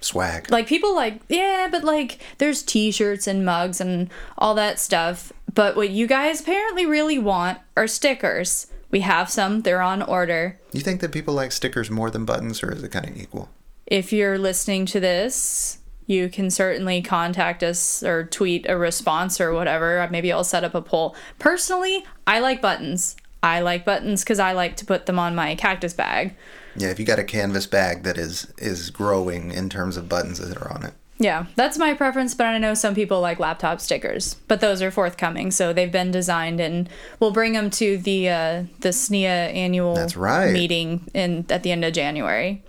Swag. 0.00 0.50
like 0.50 0.66
people 0.66 0.94
like 0.94 1.20
yeah 1.28 1.68
but 1.70 1.82
like 1.82 2.18
there's 2.38 2.62
t-shirts 2.62 3.26
and 3.26 3.44
mugs 3.44 3.80
and 3.80 4.10
all 4.36 4.54
that 4.54 4.78
stuff 4.78 5.32
but 5.54 5.74
what 5.76 5.90
you 5.90 6.06
guys 6.06 6.40
apparently 6.40 6.84
really 6.84 7.18
want 7.18 7.58
are 7.76 7.86
stickers 7.86 8.66
we 8.90 9.00
have 9.00 9.30
some. 9.30 9.62
They're 9.62 9.82
on 9.82 10.02
order. 10.02 10.58
You 10.72 10.80
think 10.80 11.00
that 11.00 11.12
people 11.12 11.34
like 11.34 11.52
stickers 11.52 11.90
more 11.90 12.10
than 12.10 12.24
buttons, 12.24 12.62
or 12.62 12.72
is 12.72 12.82
it 12.82 12.90
kind 12.90 13.08
of 13.08 13.16
equal? 13.16 13.50
if 13.86 14.12
you're 14.12 14.38
listening 14.38 14.84
to 14.84 15.00
this 15.00 15.78
you 16.06 16.28
can 16.28 16.50
certainly 16.50 17.02
contact 17.02 17.64
us 17.64 18.02
or 18.02 18.24
tweet 18.24 18.64
a 18.68 18.76
response 18.76 19.40
or 19.40 19.52
whatever. 19.52 20.06
Maybe 20.10 20.30
i'll 20.30 20.44
set 20.44 20.62
up 20.62 20.74
a 20.74 20.82
poll. 20.82 21.16
Personally 21.38 22.04
i 22.26 22.38
like 22.38 22.62
buttons. 22.62 23.16
I 23.42 23.60
like 23.60 23.84
buttons 23.84 24.22
because 24.22 24.38
i 24.38 24.52
like 24.52 24.76
to 24.76 24.84
put 24.84 25.06
them 25.06 25.18
on 25.18 25.34
my 25.34 25.54
cactus 25.56 25.94
bag. 25.94 26.36
Yeah, 26.76 26.90
if 26.90 27.00
you 27.00 27.06
got 27.06 27.18
a 27.18 27.24
canvas 27.24 27.66
bag 27.66 28.04
that 28.04 28.18
is 28.18 28.52
is 28.58 28.90
growing 28.90 29.50
in 29.50 29.68
terms 29.68 29.96
of 29.96 30.08
buttons 30.08 30.38
that 30.38 30.56
are 30.58 30.72
on 30.72 30.84
it. 30.84 30.94
Yeah, 31.18 31.46
that's 31.54 31.78
my 31.78 31.94
preference, 31.94 32.34
but 32.34 32.46
I 32.46 32.58
know 32.58 32.74
some 32.74 32.94
people 32.94 33.20
like 33.20 33.38
laptop 33.38 33.80
stickers. 33.80 34.34
But 34.48 34.60
those 34.60 34.82
are 34.82 34.90
forthcoming, 34.90 35.50
so 35.50 35.72
they've 35.72 35.90
been 35.90 36.10
designed, 36.10 36.60
and 36.60 36.88
we'll 37.20 37.30
bring 37.30 37.54
them 37.54 37.70
to 37.70 37.96
the 37.96 38.28
uh, 38.28 38.64
the 38.80 38.90
SNEA 38.90 39.54
annual 39.54 39.94
That's 39.94 40.16
right. 40.16 40.52
meeting 40.52 41.08
in 41.14 41.46
at 41.48 41.62
the 41.62 41.72
end 41.72 41.84
of 41.84 41.92
January. 41.94 42.62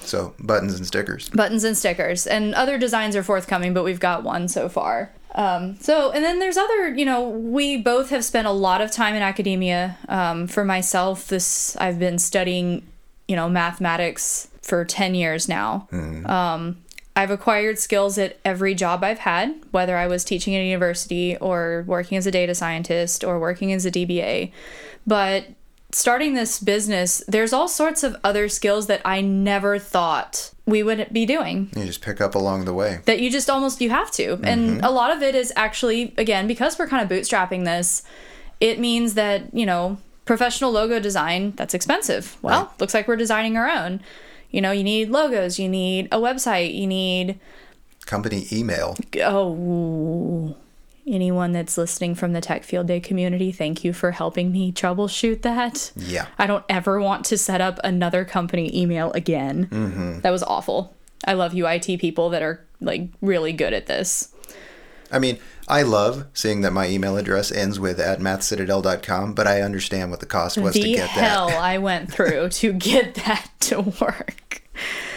So 0.00 0.34
buttons 0.38 0.74
and 0.74 0.86
stickers. 0.86 1.28
Buttons 1.30 1.64
and 1.64 1.76
stickers, 1.76 2.26
and 2.26 2.54
other 2.54 2.76
designs 2.76 3.16
are 3.16 3.22
forthcoming, 3.22 3.72
but 3.72 3.84
we've 3.84 4.00
got 4.00 4.22
one 4.22 4.48
so 4.48 4.68
far. 4.68 5.12
Um, 5.34 5.76
so, 5.76 6.10
and 6.10 6.22
then 6.22 6.40
there's 6.40 6.58
other, 6.58 6.88
you 6.94 7.06
know, 7.06 7.26
we 7.26 7.78
both 7.78 8.10
have 8.10 8.24
spent 8.24 8.46
a 8.46 8.52
lot 8.52 8.82
of 8.82 8.90
time 8.90 9.14
in 9.14 9.22
academia. 9.22 9.96
Um, 10.08 10.46
for 10.46 10.64
myself, 10.64 11.28
this 11.28 11.74
I've 11.76 11.98
been 11.98 12.18
studying, 12.18 12.86
you 13.28 13.36
know, 13.36 13.48
mathematics 13.48 14.48
for 14.60 14.84
10 14.84 15.14
years 15.14 15.48
now. 15.48 15.88
Um, 16.26 16.76
I've 17.14 17.30
acquired 17.30 17.78
skills 17.78 18.16
at 18.18 18.38
every 18.44 18.74
job 18.74 19.04
I've 19.04 19.18
had, 19.20 19.54
whether 19.70 19.96
I 19.96 20.06
was 20.06 20.24
teaching 20.24 20.54
at 20.54 20.60
a 20.60 20.64
university 20.64 21.36
or 21.36 21.84
working 21.86 22.16
as 22.18 22.26
a 22.26 22.30
data 22.30 22.54
scientist 22.54 23.22
or 23.22 23.38
working 23.38 23.72
as 23.72 23.84
a 23.84 23.90
DBA. 23.90 24.50
But 25.06 25.46
starting 25.90 26.32
this 26.34 26.58
business, 26.58 27.22
there's 27.28 27.52
all 27.52 27.68
sorts 27.68 28.02
of 28.02 28.16
other 28.24 28.48
skills 28.48 28.86
that 28.86 29.02
I 29.04 29.20
never 29.20 29.78
thought 29.78 30.50
we 30.64 30.82
would 30.82 31.08
be 31.12 31.26
doing 31.26 31.68
You 31.76 31.84
just 31.84 32.00
pick 32.00 32.20
up 32.20 32.34
along 32.34 32.64
the 32.64 32.72
way. 32.72 33.00
that 33.04 33.20
you 33.20 33.30
just 33.30 33.50
almost 33.50 33.80
you 33.80 33.90
have 33.90 34.10
to 34.12 34.34
and 34.44 34.70
mm-hmm. 34.76 34.84
a 34.84 34.90
lot 34.90 35.10
of 35.14 35.20
it 35.20 35.34
is 35.34 35.52
actually 35.56 36.14
again 36.16 36.46
because 36.46 36.78
we're 36.78 36.86
kind 36.86 37.02
of 37.02 37.10
bootstrapping 37.10 37.64
this 37.64 38.04
it 38.60 38.78
means 38.78 39.14
that 39.14 39.52
you 39.52 39.66
know 39.66 39.98
professional 40.24 40.70
logo 40.70 41.00
design 41.00 41.50
that's 41.56 41.74
expensive 41.74 42.36
well 42.42 42.66
Right. 42.66 42.80
looks 42.80 42.94
like 42.94 43.08
we're 43.08 43.16
designing 43.16 43.56
our 43.56 43.68
own 43.68 44.00
you 44.52 44.60
know 44.60 44.70
you 44.70 44.84
need 44.84 45.08
logos 45.10 45.58
you 45.58 45.68
need 45.68 46.06
a 46.12 46.18
website 46.18 46.72
you 46.74 46.86
need 46.86 47.38
Company 48.06 48.46
email. 48.52 48.96
oh 49.24 50.56
anyone 51.06 51.50
that's 51.52 51.76
listening 51.76 52.14
from 52.14 52.32
the 52.32 52.40
tech 52.40 52.62
field 52.62 52.86
day 52.86 53.00
community 53.00 53.50
thank 53.50 53.82
you 53.82 53.92
for 53.92 54.12
helping 54.12 54.52
me 54.52 54.70
troubleshoot 54.70 55.42
that 55.42 55.90
Yeah. 55.96 56.26
i 56.38 56.46
don't 56.46 56.64
ever 56.68 57.00
want 57.00 57.24
to 57.26 57.36
set 57.38 57.60
up 57.60 57.80
another 57.82 58.24
company 58.24 58.70
email 58.80 59.10
again 59.12 59.66
Mm-hmm. 59.66 60.20
that 60.20 60.30
was 60.30 60.42
awful 60.44 60.94
i 61.26 61.32
love 61.32 61.54
you 61.54 61.66
it 61.66 61.98
people 61.98 62.30
that 62.30 62.42
are 62.42 62.64
like 62.80 63.08
really 63.20 63.52
good 63.52 63.72
at 63.72 63.86
this 63.86 64.32
I 65.12 65.18
mean, 65.18 65.38
I 65.68 65.82
love 65.82 66.26
seeing 66.34 66.62
that 66.62 66.72
my 66.72 66.88
email 66.88 67.16
address 67.16 67.52
ends 67.52 67.78
with 67.78 68.00
at 68.00 68.18
mathcitadel.com, 68.18 69.34
but 69.34 69.46
I 69.46 69.60
understand 69.60 70.10
what 70.10 70.20
the 70.20 70.26
cost 70.26 70.58
was 70.58 70.74
to 70.74 70.80
get 70.80 71.08
hell 71.08 71.46
that. 71.46 71.52
Hell 71.52 71.62
I 71.62 71.78
went 71.78 72.10
through 72.10 72.48
to 72.48 72.72
get 72.72 73.14
that 73.16 73.50
to 73.60 73.82
work. 73.82 74.62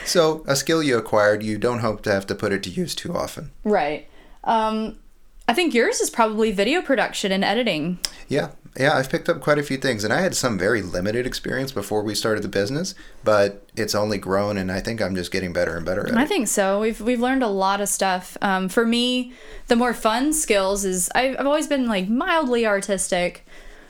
So, 0.06 0.44
a 0.46 0.56
skill 0.56 0.84
you 0.84 0.98
acquired, 0.98 1.42
you 1.42 1.58
don't 1.58 1.80
hope 1.80 2.04
to 2.04 2.12
have 2.12 2.28
to 2.28 2.36
put 2.36 2.52
it 2.52 2.62
to 2.64 2.70
use 2.70 2.94
too 2.94 3.16
often. 3.16 3.52
Right. 3.64 4.08
Um, 4.44 5.00
I 5.48 5.54
think 5.54 5.74
yours 5.74 6.02
is 6.02 6.10
probably 6.10 6.52
video 6.52 6.82
production 6.82 7.32
and 7.32 7.44
editing. 7.44 8.00
Yeah, 8.28 8.52
yeah, 8.78 8.98
I've 8.98 9.10
picked 9.10 9.30
up 9.30 9.42
quite 9.42 9.58
a 9.58 9.64
few 9.64 9.78
things, 9.78 10.04
and 10.04 10.12
I 10.12 10.20
had 10.22 10.36
some 10.36 10.58
very 10.58 10.82
limited 10.82 11.26
experience 11.26 11.72
before 11.72 12.02
we 12.02 12.14
started 12.14 12.44
the 12.44 12.50
business, 12.50 12.94
but 13.24 13.70
it's 13.76 13.96
only 13.96 14.18
grown, 14.18 14.58
and 14.58 14.72
I 14.72 14.82
think 14.82 15.02
I'm 15.02 15.16
just 15.16 15.32
getting 15.32 15.54
better 15.54 15.78
and 15.78 15.86
better 15.86 16.02
at 16.02 16.14
I 16.14 16.22
it. 16.22 16.24
I 16.24 16.26
think 16.26 16.48
so. 16.48 16.82
We've 16.82 17.00
we've 17.00 17.22
learned 17.22 17.44
a 17.44 17.48
lot 17.48 17.80
of 17.80 17.88
stuff. 17.88 18.38
Um, 18.42 18.68
for 18.68 18.86
me, 18.86 19.34
the 19.68 19.76
more 19.76 19.94
fun 19.94 20.34
skills 20.34 20.84
is 20.84 21.10
I've, 21.16 21.40
I've 21.40 21.46
always 21.46 21.68
been 21.68 21.88
like 21.88 22.10
mildly 22.10 22.66
artistic, 22.66 23.46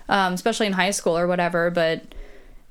um, 0.07 0.33
especially 0.33 0.67
in 0.67 0.73
high 0.73 0.91
school 0.91 1.17
or 1.17 1.25
whatever. 1.25 1.71
But 1.71 2.13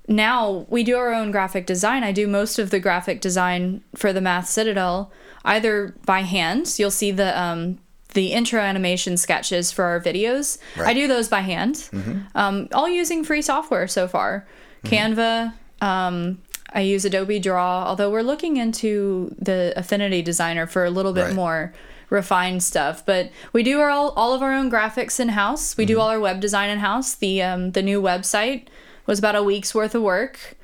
now 0.07 0.67
we 0.69 0.85
do 0.85 0.97
our 0.97 1.12
own 1.12 1.33
graphic 1.33 1.67
design. 1.67 2.05
I 2.05 2.12
do 2.12 2.29
most 2.29 2.59
of 2.61 2.71
the 2.71 2.79
graphic 2.79 3.21
design 3.21 3.83
for 3.97 4.12
the 4.12 4.21
Math 4.21 4.49
Citadel 4.49 5.11
either 5.45 5.95
by 6.05 6.21
hand. 6.21 6.73
You'll 6.79 6.91
see 6.91 7.11
the 7.11 7.38
um, 7.41 7.79
the 8.14 8.33
intro 8.33 8.61
animation 8.61 9.16
sketches 9.16 9.71
for 9.71 9.85
our 9.85 10.00
videos. 10.00 10.59
I 10.78 10.94
do 10.94 11.06
those 11.06 11.28
by 11.28 11.40
hand, 11.40 11.88
um, 12.35 12.68
all 12.73 12.88
using 12.88 13.23
free 13.25 13.42
software 13.42 13.87
so 13.87 14.09
far. 14.09 14.47
Canva. 14.85 15.52
Um, 15.80 16.38
I 16.73 16.80
use 16.80 17.04
Adobe 17.04 17.38
Draw, 17.38 17.85
although 17.87 18.11
we're 18.11 18.23
looking 18.23 18.56
into 18.56 19.35
the 19.38 19.73
Affinity 19.76 20.23
Designer 20.23 20.66
for 20.66 20.85
a 20.85 20.90
little 20.90 21.12
bit 21.12 21.26
Right. 21.26 21.35
more 21.35 21.73
refined 22.11 22.62
stuff. 22.62 23.04
But 23.06 23.30
we 23.52 23.62
do 23.62 23.78
our 23.80 23.90
all, 23.90 24.11
all 24.16 24.35
of 24.35 24.42
our 24.42 24.52
own 24.52 24.71
graphics 24.71 25.21
in 25.21 25.30
house. 25.30 25.76
We 25.76 25.85
do 25.87 26.00
all 26.00 26.09
our 26.09 26.18
web 26.21 26.40
design 26.40 26.71
in 26.71 26.78
house. 26.80 27.14
The 27.14 27.42
um, 27.42 27.71
the 27.73 27.83
new 27.83 28.00
website 28.02 28.66
was 29.06 29.18
about 29.18 29.37
a 29.37 29.42
week's 29.42 29.75
worth 29.75 29.94
of 29.94 30.02
work. 30.02 30.56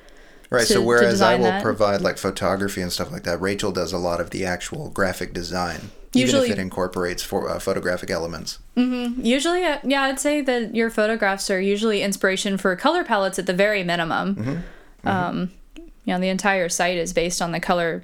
Right, 0.51 0.67
to- 0.67 0.73
so 0.73 0.81
whereas 0.81 1.21
I 1.21 1.35
will 1.35 1.45
that. 1.45 1.63
provide 1.63 2.01
like 2.01 2.17
photography 2.17 2.81
and 2.81 2.91
stuff 2.91 3.11
like 3.11 3.23
that, 3.23 3.39
Rachel 3.41 3.71
does 3.71 3.93
a 3.93 3.97
lot 3.97 4.19
of 4.19 4.29
the 4.31 4.45
actual 4.45 4.89
graphic 4.89 5.33
design, 5.33 5.91
Usually- 6.13 6.41
even 6.47 6.51
if 6.51 6.57
it 6.59 6.61
incorporates 6.61 7.23
for, 7.23 7.49
uh, 7.49 7.57
photographic 7.57 8.11
elements. 8.11 8.59
Usually, 8.75 9.63
uh, 9.63 9.77
yeah, 9.83 10.03
I'd 10.03 10.19
say 10.19 10.41
that 10.41 10.75
your 10.75 10.89
photographs 10.89 11.49
are 11.49 11.61
usually 11.61 12.01
inspiration 12.01 12.57
for 12.57 12.75
color 12.75 13.03
palettes 13.05 13.39
at 13.39 13.45
the 13.45 13.53
very 13.53 13.83
minimum. 13.83 14.63
Um, 15.05 15.51
you 15.75 16.13
know, 16.13 16.19
the 16.19 16.29
entire 16.29 16.67
site 16.67 16.97
is 16.97 17.13
based 17.13 17.41
on 17.41 17.53
the 17.53 17.59
color 17.61 18.01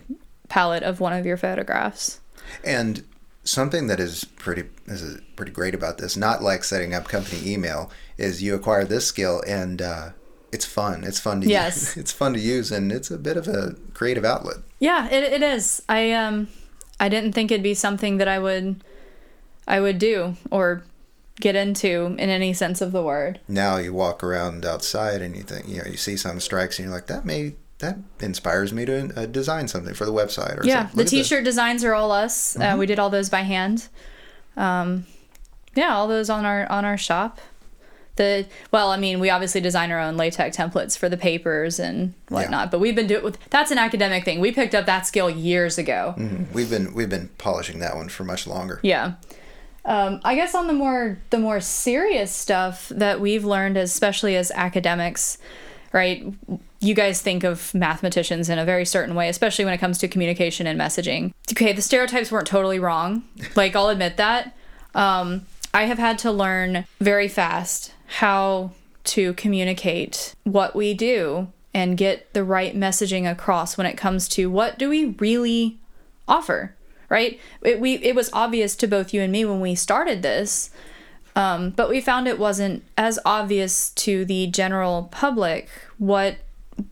palette 0.50 0.84
of 0.84 1.00
one 1.02 1.12
of 1.14 1.26
your 1.26 1.36
photographs. 1.38 2.22
And 2.64 3.04
something 3.44 3.88
that 3.88 4.00
is 4.00 4.24
pretty 4.24 4.64
is 4.88 5.20
pretty 5.36 5.52
great 5.52 5.76
about 5.76 5.98
this, 5.98 6.16
not 6.16 6.42
like 6.42 6.64
setting 6.64 6.94
up 6.94 7.10
company 7.10 7.42
email, 7.52 7.92
is 8.18 8.42
you 8.42 8.56
acquire 8.56 8.86
this 8.86 9.06
skill 9.06 9.44
and 9.46 9.82
uh, 9.82 10.10
it's 10.52 10.66
fun. 10.66 11.04
It's 11.04 11.20
fun 11.20 11.42
to 11.42 11.48
Yes. 11.48 11.76
use. 11.76 11.98
It's 12.02 12.12
fun 12.12 12.34
to 12.34 12.40
use, 12.40 12.72
and 12.72 12.92
it's 12.92 13.12
a 13.12 13.18
bit 13.18 13.38
of 13.38 13.48
a 13.48 13.76
creative 13.94 14.24
outlet. 14.26 14.58
Yeah, 14.80 15.08
it, 15.10 15.24
it 15.24 15.42
is. 15.44 15.82
I 15.90 16.12
um, 16.14 16.48
I 17.00 17.10
didn't 17.10 17.34
think 17.34 17.52
it'd 17.52 17.64
be 17.64 17.74
something 17.74 18.18
that 18.18 18.28
I 18.28 18.40
would, 18.40 18.84
I 19.68 19.80
would 19.80 20.00
do 20.00 20.36
or 20.52 20.84
get 21.40 21.56
into 21.56 22.16
in 22.18 22.30
any 22.30 22.54
sense 22.54 22.82
of 22.82 22.92
the 22.92 23.04
word. 23.04 23.40
Now 23.48 23.78
you 23.78 23.94
walk 23.94 24.24
around 24.24 24.66
outside 24.66 25.22
and 25.22 25.36
you 25.36 25.44
think, 25.44 25.68
you 25.68 25.78
know, 25.78 25.84
you 25.90 25.98
see 25.98 26.18
some 26.18 26.40
strikes 26.40 26.80
and 26.80 26.88
you're 26.88 26.96
like, 26.96 27.08
that 27.08 27.26
may 27.26 27.54
that 27.80 27.98
inspires 28.20 28.74
me 28.74 28.86
to 28.86 29.12
uh, 29.16 29.26
design 29.28 29.68
something 29.68 29.94
for 29.94 30.06
the 30.06 30.12
website 30.14 30.58
or 30.60 30.66
Yeah, 30.66 30.78
something. 30.88 30.92
the 30.96 31.04
Look 31.04 31.08
at 31.08 31.12
this. 31.12 31.28
T-shirt 31.30 31.44
designs 31.44 31.84
are 31.84 31.94
all 31.94 32.12
us. 32.12 32.58
Uh, 32.58 32.76
we 32.80 32.88
did 32.88 32.98
all 32.98 33.12
those 33.12 33.30
by 33.30 33.42
hand. 33.42 33.88
Um, 34.56 35.06
yeah, 35.76 35.94
all 35.94 36.08
those 36.08 36.30
on 36.32 36.44
our 36.46 36.66
on 36.72 36.86
our 36.86 36.98
shop. 36.98 37.40
The 38.18 38.46
well, 38.72 38.90
I 38.90 38.98
mean, 38.98 39.20
we 39.20 39.30
obviously 39.30 39.62
design 39.62 39.92
our 39.92 40.00
own 40.00 40.18
LaTeX 40.18 40.58
templates 40.58 40.98
for 40.98 41.08
the 41.08 41.18
papers 41.18 41.80
and 41.80 42.14
whatnot. 42.30 42.72
But 42.72 42.80
we've 42.80 42.96
been 42.96 43.08
doing 43.08 43.36
that's 43.50 43.72
an 43.72 43.78
academic 43.78 44.26
thing. 44.26 44.40
We 44.40 44.52
picked 44.52 44.76
up 44.76 44.86
that 44.86 45.08
skill 45.08 45.30
years 45.30 45.78
ago. 45.78 46.16
We've 46.54 46.70
been 46.70 46.94
we've 46.94 47.10
been 47.10 47.30
polishing 47.38 47.80
that 47.80 47.96
one 47.96 48.10
for 48.10 48.24
much 48.24 48.46
longer. 48.46 48.80
Yeah. 48.84 49.14
Um, 49.86 50.20
I 50.26 50.36
guess 50.36 50.54
on 50.54 50.68
the 50.68 50.74
more 50.74 51.18
the 51.30 51.40
more 51.40 51.62
serious 51.62 52.32
stuff 52.32 52.90
that 52.90 53.22
we've 53.22 53.46
learned, 53.46 53.78
especially 53.78 54.36
as 54.36 54.52
academics, 54.52 55.38
right? 55.94 56.26
You 56.80 56.94
guys 56.94 57.22
think 57.22 57.44
of 57.46 57.74
mathematicians 57.74 58.50
in 58.50 58.60
a 58.60 58.66
very 58.66 58.84
certain 58.86 59.16
way, 59.16 59.30
especially 59.30 59.64
when 59.64 59.74
it 59.74 59.78
comes 59.78 59.98
to 60.00 60.08
communication 60.10 60.68
and 60.68 60.80
messaging. 60.80 61.32
Okay, 61.52 61.72
the 61.72 61.82
stereotypes 61.82 62.32
weren't 62.32 62.48
totally 62.48 62.80
wrong. 62.80 63.24
Like 63.56 63.76
I'll 63.76 63.90
admit 63.90 64.18
that. 64.18 64.54
Um, 64.94 65.46
I 65.78 65.84
have 65.84 66.00
had 66.00 66.18
to 66.20 66.32
learn 66.32 66.86
very 67.00 67.28
fast 67.28 67.94
how 68.08 68.72
to 69.04 69.34
communicate 69.36 70.34
what 70.44 70.76
we 70.76 70.96
do 70.96 71.50
and 71.72 71.96
get 71.96 72.34
the 72.34 72.44
right 72.44 72.76
messaging 72.76 73.32
across 73.32 73.78
when 73.78 73.86
it 73.86 73.96
comes 73.96 74.28
to 74.30 74.50
what 74.50 74.80
do 74.80 74.90
we 74.90 75.06
really 75.20 75.78
offer 76.28 76.74
right? 77.10 77.40
It, 77.62 77.80
we 77.80 77.94
it 77.98 78.16
was 78.16 78.32
obvious 78.34 78.76
to 78.78 78.88
both 78.88 79.14
you 79.14 79.22
and 79.22 79.32
me 79.32 79.46
when 79.46 79.62
we 79.62 79.76
started 79.76 80.24
this 80.24 80.72
um, 81.36 81.70
but 81.70 81.90
we 81.90 82.02
found 82.02 82.28
it 82.28 82.40
wasn't 82.40 82.84
as 82.98 83.20
obvious 83.24 83.92
to 83.92 84.26
the 84.26 84.48
general 84.48 85.10
public 85.12 85.70
what 86.00 86.38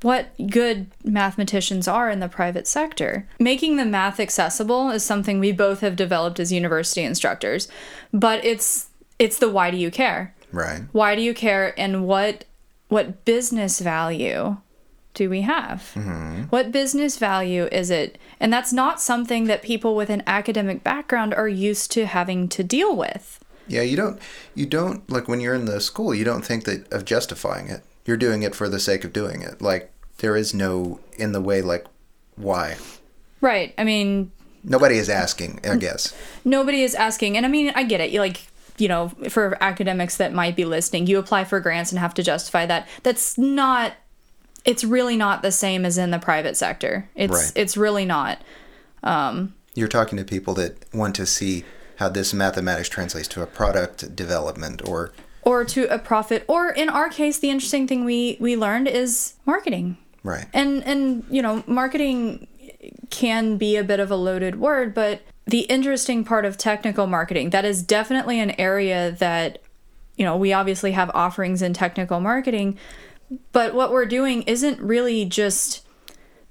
what 0.02 0.30
good 0.50 0.88
mathematicians 1.04 1.88
are 1.88 2.10
in 2.10 2.20
the 2.20 2.28
private 2.28 2.68
sector. 2.68 3.28
Making 3.40 3.78
the 3.78 3.86
math 3.86 4.20
accessible 4.20 4.90
is 4.90 5.04
something 5.04 5.40
we 5.40 5.52
both 5.52 5.82
have 5.82 5.96
developed 5.96 6.40
as 6.40 6.52
university 6.52 7.04
instructors, 7.04 7.68
but 8.14 8.44
it's 8.44 8.90
it's 9.20 9.40
the 9.40 9.50
why 9.50 9.72
do 9.72 9.78
you 9.78 9.92
care? 9.92 10.36
Right. 10.52 10.84
Why 10.92 11.16
do 11.16 11.22
you 11.22 11.34
care 11.34 11.74
and 11.80 12.08
what 12.08 12.46
what 12.88 13.26
business 13.26 13.80
value 13.80 14.58
do 15.14 15.30
we 15.30 15.42
have? 15.42 15.92
Mm-hmm. 15.96 16.44
What 16.44 16.72
business 16.72 17.18
value 17.18 17.66
is 17.72 17.90
it? 17.90 18.18
And 18.40 18.52
that's 18.52 18.74
not 18.74 19.02
something 19.02 19.46
that 19.46 19.64
people 19.64 19.96
with 19.96 20.10
an 20.10 20.24
academic 20.28 20.84
background 20.84 21.34
are 21.34 21.48
used 21.48 21.92
to 21.94 22.06
having 22.06 22.48
to 22.50 22.64
deal 22.64 22.96
with. 22.96 23.40
Yeah, 23.68 23.82
you 23.82 23.98
don't 23.98 24.20
you 24.54 24.66
don't 24.66 25.10
like 25.10 25.28
when 25.28 25.40
you're 25.40 25.56
in 25.56 25.66
the 25.66 25.82
school, 25.82 26.14
you 26.14 26.24
don't 26.24 26.46
think 26.46 26.66
that 26.66 26.92
of 26.94 27.06
justifying 27.06 27.68
it. 27.68 27.84
You're 28.06 28.18
doing 28.18 28.44
it 28.44 28.56
for 28.56 28.70
the 28.70 28.80
sake 28.80 29.04
of 29.04 29.12
doing 29.14 29.42
it. 29.42 29.62
Like 29.62 29.92
there 30.18 30.36
is 30.36 30.54
no 30.54 31.00
in 31.18 31.32
the 31.32 31.42
way 31.42 31.62
like 31.62 31.86
why. 32.36 32.78
Right. 33.42 33.74
I 33.78 33.84
mean, 33.84 34.32
Nobody 34.68 34.98
is 34.98 35.10
asking, 35.10 35.60
I 35.64 35.76
guess. 35.78 36.16
nobody 36.44 36.82
is 36.82 36.96
asking 36.96 37.38
and 37.38 37.46
i 37.46 37.50
mean 37.50 37.72
i 37.76 37.84
get 37.84 38.02
it 38.02 38.10
you 38.10 38.20
like 38.20 38.48
you 38.80 38.88
know 38.88 39.10
for 39.30 39.56
academics 39.62 40.18
that 40.18 40.34
might 40.34 40.56
be 40.56 40.66
listening 40.66 41.06
you 41.06 41.20
apply 41.20 41.44
for 41.44 41.60
grants 41.60 41.92
and 41.92 42.00
have 42.00 42.16
to 42.16 42.24
justify 42.24 42.66
that 42.66 42.88
that's 43.04 43.38
not 43.38 43.94
it's 44.66 44.84
really 44.84 45.16
not 45.18 45.44
the 45.44 45.52
same 45.52 45.86
as 45.86 46.00
in 46.00 46.10
the 46.10 46.18
private 46.18 46.58
sector 46.58 47.08
it's 47.14 47.32
Right. 47.32 47.52
it's 47.56 47.78
really 47.78 48.06
not 48.06 48.42
um 49.04 49.54
You're 49.76 49.88
talking 49.88 50.18
to 50.18 50.24
people 50.26 50.56
that 50.56 50.84
want 50.94 51.16
to 51.18 51.28
see 51.28 51.64
how 51.98 52.10
this 52.10 52.34
mathematics 52.34 52.90
translates 52.90 53.28
to 53.30 53.44
a 53.44 53.46
product 53.48 54.16
development 54.16 54.82
or 54.90 55.12
or 55.46 55.64
to 55.64 55.86
a 55.94 56.00
profit 56.00 56.44
or 56.48 56.70
in 56.70 56.90
our 56.90 57.08
case 57.08 57.38
the 57.38 57.50
interesting 57.50 57.88
thing 57.88 58.04
we 58.04 58.36
we 58.40 58.58
learned 58.58 58.88
is 58.88 59.36
marketing 59.46 59.98
right. 60.24 60.48
and 60.54 60.84
and 60.84 61.24
you 61.30 61.42
know 61.42 61.64
marketing 61.68 62.48
can 63.10 63.56
be 63.58 63.76
a 63.78 63.84
bit 63.84 64.00
of 64.00 64.12
a 64.12 64.16
loaded 64.16 64.60
word 64.60 64.94
but 64.94 65.22
the 65.46 65.62
interesting 65.62 66.26
part 66.26 66.44
of 66.44 66.58
technical 66.58 67.08
marketing 67.08 67.52
that 67.52 67.64
is 67.64 67.84
definitely 67.84 68.40
an 68.40 68.60
area 68.60 69.12
that 69.12 69.60
you 70.18 70.26
know 70.26 70.36
we 70.36 70.52
obviously 70.52 70.92
have 70.92 71.10
offerings 71.14 71.62
in 71.62 71.74
technical 71.74 72.20
marketing 72.20 72.78
but 73.52 73.74
what 73.74 73.92
we're 73.92 74.06
doing 74.06 74.42
isn't 74.44 74.80
really 74.80 75.26
just 75.26 75.86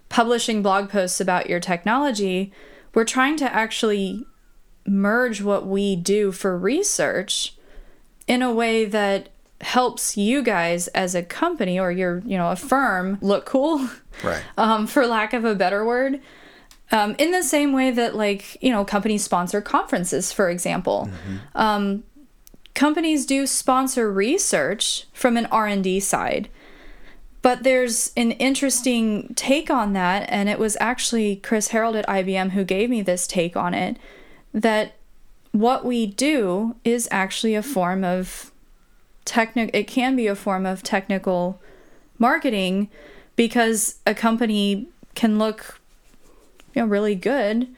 publishing 0.09 0.63
blog 0.63 0.89
posts 0.89 1.21
about 1.21 1.49
your 1.49 1.61
technology 1.61 2.53
we're 2.95 3.05
trying 3.05 3.37
to 3.37 3.53
actually 3.53 4.25
merge 4.87 5.43
what 5.43 5.67
we 5.67 5.97
do 5.97 6.31
for 6.31 6.57
research 6.57 7.54
in 8.27 8.43
a 8.43 8.53
way 8.53 8.85
that 8.85 9.29
helps 9.61 10.17
you 10.17 10.43
guys 10.43 10.89
as 10.89 11.15
a 11.15 11.23
company 11.23 11.79
or 11.79 11.91
you're 11.91 12.19
you 12.27 12.37
know 12.37 12.51
a 12.51 12.57
firm 12.57 13.19
look 13.21 13.47
cool 13.47 13.89
Right. 14.23 14.43
um, 14.59 14.87
for 14.87 15.07
lack 15.07 15.33
of 15.33 15.45
a 15.45 15.55
better 15.55 15.85
word 15.85 16.21
um, 16.93 17.17
in 17.19 17.31
the 17.33 17.43
same 17.43 17.73
way 17.73 17.91
that 17.91 18.15
like 18.15 18.63
you 18.63 18.71
know 18.71 18.85
companies 18.85 19.25
sponsor 19.25 19.61
conferences 19.61 20.33
for 20.33 20.51
example 20.51 21.09
um, 21.55 22.05
companies 22.75 23.25
do 23.27 23.47
sponsor 23.47 24.11
research 24.13 25.07
from 25.13 25.37
an 25.37 25.47
r&d 25.47 26.01
side 26.01 26.49
but 27.43 27.63
there's 27.63 28.13
an 28.17 28.33
interesting 28.33 29.33
take 29.35 29.71
on 29.71 29.93
that 29.95 30.27
and 30.31 30.49
it 30.49 30.59
was 30.59 30.77
actually 30.81 31.37
chris 31.37 31.69
harold 31.69 31.97
at 31.97 32.07
ibm 32.07 32.51
who 32.51 32.65
gave 32.65 32.91
me 32.91 33.01
this 33.03 33.27
take 33.27 33.57
on 33.57 33.73
it 33.75 33.97
that 34.53 34.95
what 35.55 35.85
we 35.85 36.05
do 36.05 36.75
is 36.83 37.07
actually 37.13 37.55
a 37.55 37.63
form 37.63 38.03
of 38.03 38.51
technic 39.25 39.71
it 39.73 39.85
can 39.85 40.17
be 40.17 40.27
a 40.27 40.35
form 40.35 40.67
of 40.67 40.83
technical 40.83 41.63
marketing 42.19 42.91
because 43.37 44.01
a 44.05 44.13
company 44.13 44.89
can 45.15 45.39
look 45.39 45.81
you 46.75 46.83
know 46.83 46.89
really 46.89 47.15
good 47.15 47.69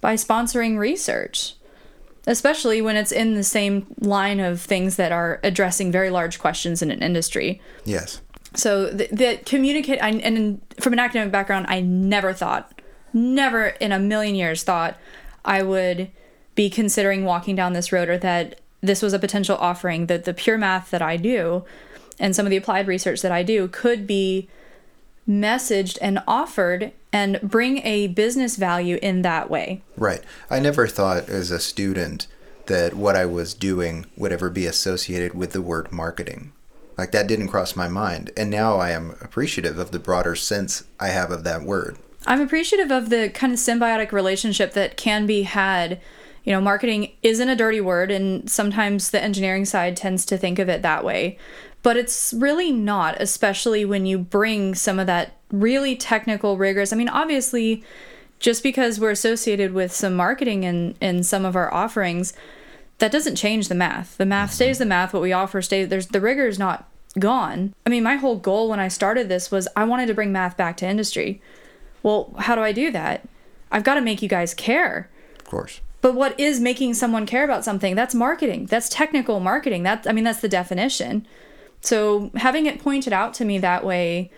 by 0.00 0.14
sponsoring 0.14 0.78
research 0.78 1.54
especially 2.26 2.80
when 2.80 2.96
it's 2.96 3.12
in 3.12 3.34
the 3.34 3.44
same 3.44 3.86
line 4.00 4.40
of 4.40 4.62
things 4.62 4.96
that 4.96 5.12
are 5.12 5.38
addressing 5.44 5.92
very 5.92 6.08
large 6.08 6.38
questions 6.38 6.80
in 6.80 6.90
an 6.90 7.02
industry 7.02 7.60
Yes. 7.84 8.22
so 8.54 8.86
the, 8.86 9.08
the 9.12 9.40
communicate 9.44 10.02
I, 10.02 10.08
and 10.08 10.62
from 10.80 10.94
an 10.94 10.98
academic 10.98 11.32
background 11.32 11.66
i 11.68 11.82
never 11.82 12.32
thought 12.32 12.80
never 13.12 13.66
in 13.66 13.92
a 13.92 13.98
million 13.98 14.34
years 14.34 14.62
thought 14.62 14.96
i 15.44 15.62
would 15.62 16.10
be 16.56 16.68
considering 16.68 17.24
walking 17.24 17.54
down 17.54 17.72
this 17.72 17.92
road 17.92 18.08
or 18.08 18.18
that 18.18 18.60
this 18.80 19.00
was 19.02 19.12
a 19.12 19.18
potential 19.18 19.56
offering 19.58 20.06
that 20.06 20.24
the 20.24 20.34
pure 20.34 20.58
math 20.58 20.90
that 20.90 21.00
i 21.00 21.16
do 21.16 21.64
and 22.18 22.34
some 22.34 22.44
of 22.44 22.50
the 22.50 22.56
applied 22.56 22.88
research 22.88 23.22
that 23.22 23.30
i 23.30 23.44
do 23.44 23.68
could 23.68 24.06
be 24.06 24.48
messaged 25.28 25.98
and 26.00 26.20
offered 26.26 26.92
and 27.12 27.40
bring 27.42 27.78
a 27.78 28.08
business 28.08 28.56
value 28.56 28.98
in 29.02 29.22
that 29.22 29.48
way 29.48 29.82
Right. 29.96 30.22
I 30.50 30.58
never 30.58 30.86
thought 30.86 31.28
as 31.28 31.50
a 31.50 31.60
student 31.60 32.26
that 32.66 32.94
what 32.94 33.16
I 33.16 33.26
was 33.26 33.54
doing 33.54 34.06
would 34.16 34.32
ever 34.32 34.50
be 34.50 34.66
associated 34.66 35.34
with 35.34 35.52
the 35.52 35.62
word 35.62 35.92
marketing. 35.92 36.52
Like 36.98 37.12
that 37.12 37.26
didn't 37.26 37.48
cross 37.48 37.76
my 37.76 37.88
mind. 37.88 38.32
And 38.36 38.50
now 38.50 38.78
I 38.78 38.90
am 38.90 39.16
appreciative 39.20 39.78
of 39.78 39.90
the 39.90 39.98
broader 39.98 40.34
sense 40.34 40.84
I 40.98 41.08
have 41.08 41.30
of 41.30 41.44
that 41.44 41.62
word. 41.62 41.96
I'm 42.26 42.40
appreciative 42.40 42.90
of 42.90 43.10
the 43.10 43.28
kind 43.30 43.52
of 43.52 43.58
symbiotic 43.58 44.12
relationship 44.12 44.72
that 44.72 44.96
can 44.96 45.26
be 45.26 45.42
had. 45.42 46.00
You 46.46 46.52
know, 46.52 46.60
marketing 46.60 47.12
isn't 47.22 47.48
a 47.48 47.56
dirty 47.56 47.80
word, 47.80 48.10
and 48.10 48.48
sometimes 48.48 49.10
the 49.10 49.22
engineering 49.22 49.64
side 49.64 49.96
tends 49.96 50.24
to 50.26 50.38
think 50.38 50.58
of 50.58 50.68
it 50.68 50.80
that 50.82 51.04
way. 51.04 51.38
But 51.82 51.96
it's 51.96 52.32
really 52.32 52.72
not, 52.72 53.20
especially 53.20 53.84
when 53.84 54.06
you 54.06 54.16
bring 54.16 54.74
some 54.74 54.98
of 54.98 55.06
that 55.08 55.36
really 55.50 55.96
technical, 55.96 56.56
rigorous. 56.56 56.92
I 56.92 56.96
mean, 56.96 57.08
obviously, 57.08 57.84
just 58.38 58.62
because 58.62 59.00
we're 59.00 59.10
associated 59.10 59.72
with 59.72 59.92
some 59.92 60.14
marketing 60.14 60.62
in, 60.62 60.94
in 61.00 61.24
some 61.24 61.44
of 61.44 61.56
our 61.56 61.72
offerings, 61.74 62.32
that 62.98 63.12
doesn't 63.12 63.36
change 63.36 63.68
the 63.68 63.74
math. 63.74 64.16
The 64.16 64.24
math 64.24 64.50
mm-hmm. 64.50 64.54
stays 64.54 64.78
the 64.78 64.86
math. 64.86 65.12
What 65.12 65.22
we 65.22 65.32
offer 65.32 65.60
stays. 65.60 65.88
There's 65.88 66.06
the 66.06 66.20
rigor 66.20 66.46
is 66.46 66.58
not 66.58 66.88
gone. 67.18 67.74
I 67.84 67.90
mean, 67.90 68.04
my 68.04 68.16
whole 68.16 68.36
goal 68.36 68.68
when 68.68 68.80
I 68.80 68.88
started 68.88 69.28
this 69.28 69.50
was 69.50 69.66
I 69.74 69.84
wanted 69.84 70.06
to 70.06 70.14
bring 70.14 70.32
math 70.32 70.56
back 70.56 70.76
to 70.78 70.86
industry. 70.86 71.42
Well, 72.02 72.32
how 72.38 72.54
do 72.54 72.60
I 72.60 72.70
do 72.70 72.90
that? 72.92 73.28
I've 73.72 73.84
got 73.84 73.94
to 73.94 74.00
make 74.00 74.22
you 74.22 74.28
guys 74.28 74.54
care. 74.54 75.10
Of 75.38 75.44
course. 75.44 75.80
But 76.06 76.14
what 76.14 76.38
is 76.38 76.60
making 76.60 76.94
someone 76.94 77.26
care 77.26 77.42
about 77.42 77.64
something? 77.64 77.96
That's 77.96 78.14
marketing. 78.14 78.66
That's 78.66 78.88
technical 78.88 79.40
marketing. 79.40 79.82
That 79.82 80.06
I 80.08 80.12
mean, 80.12 80.22
that's 80.22 80.38
the 80.38 80.48
definition. 80.48 81.26
So 81.80 82.30
having 82.36 82.66
it 82.66 82.78
pointed 82.78 83.12
out 83.12 83.34
to 83.34 83.44
me 83.44 83.58
that 83.58 83.84
way 83.84 84.30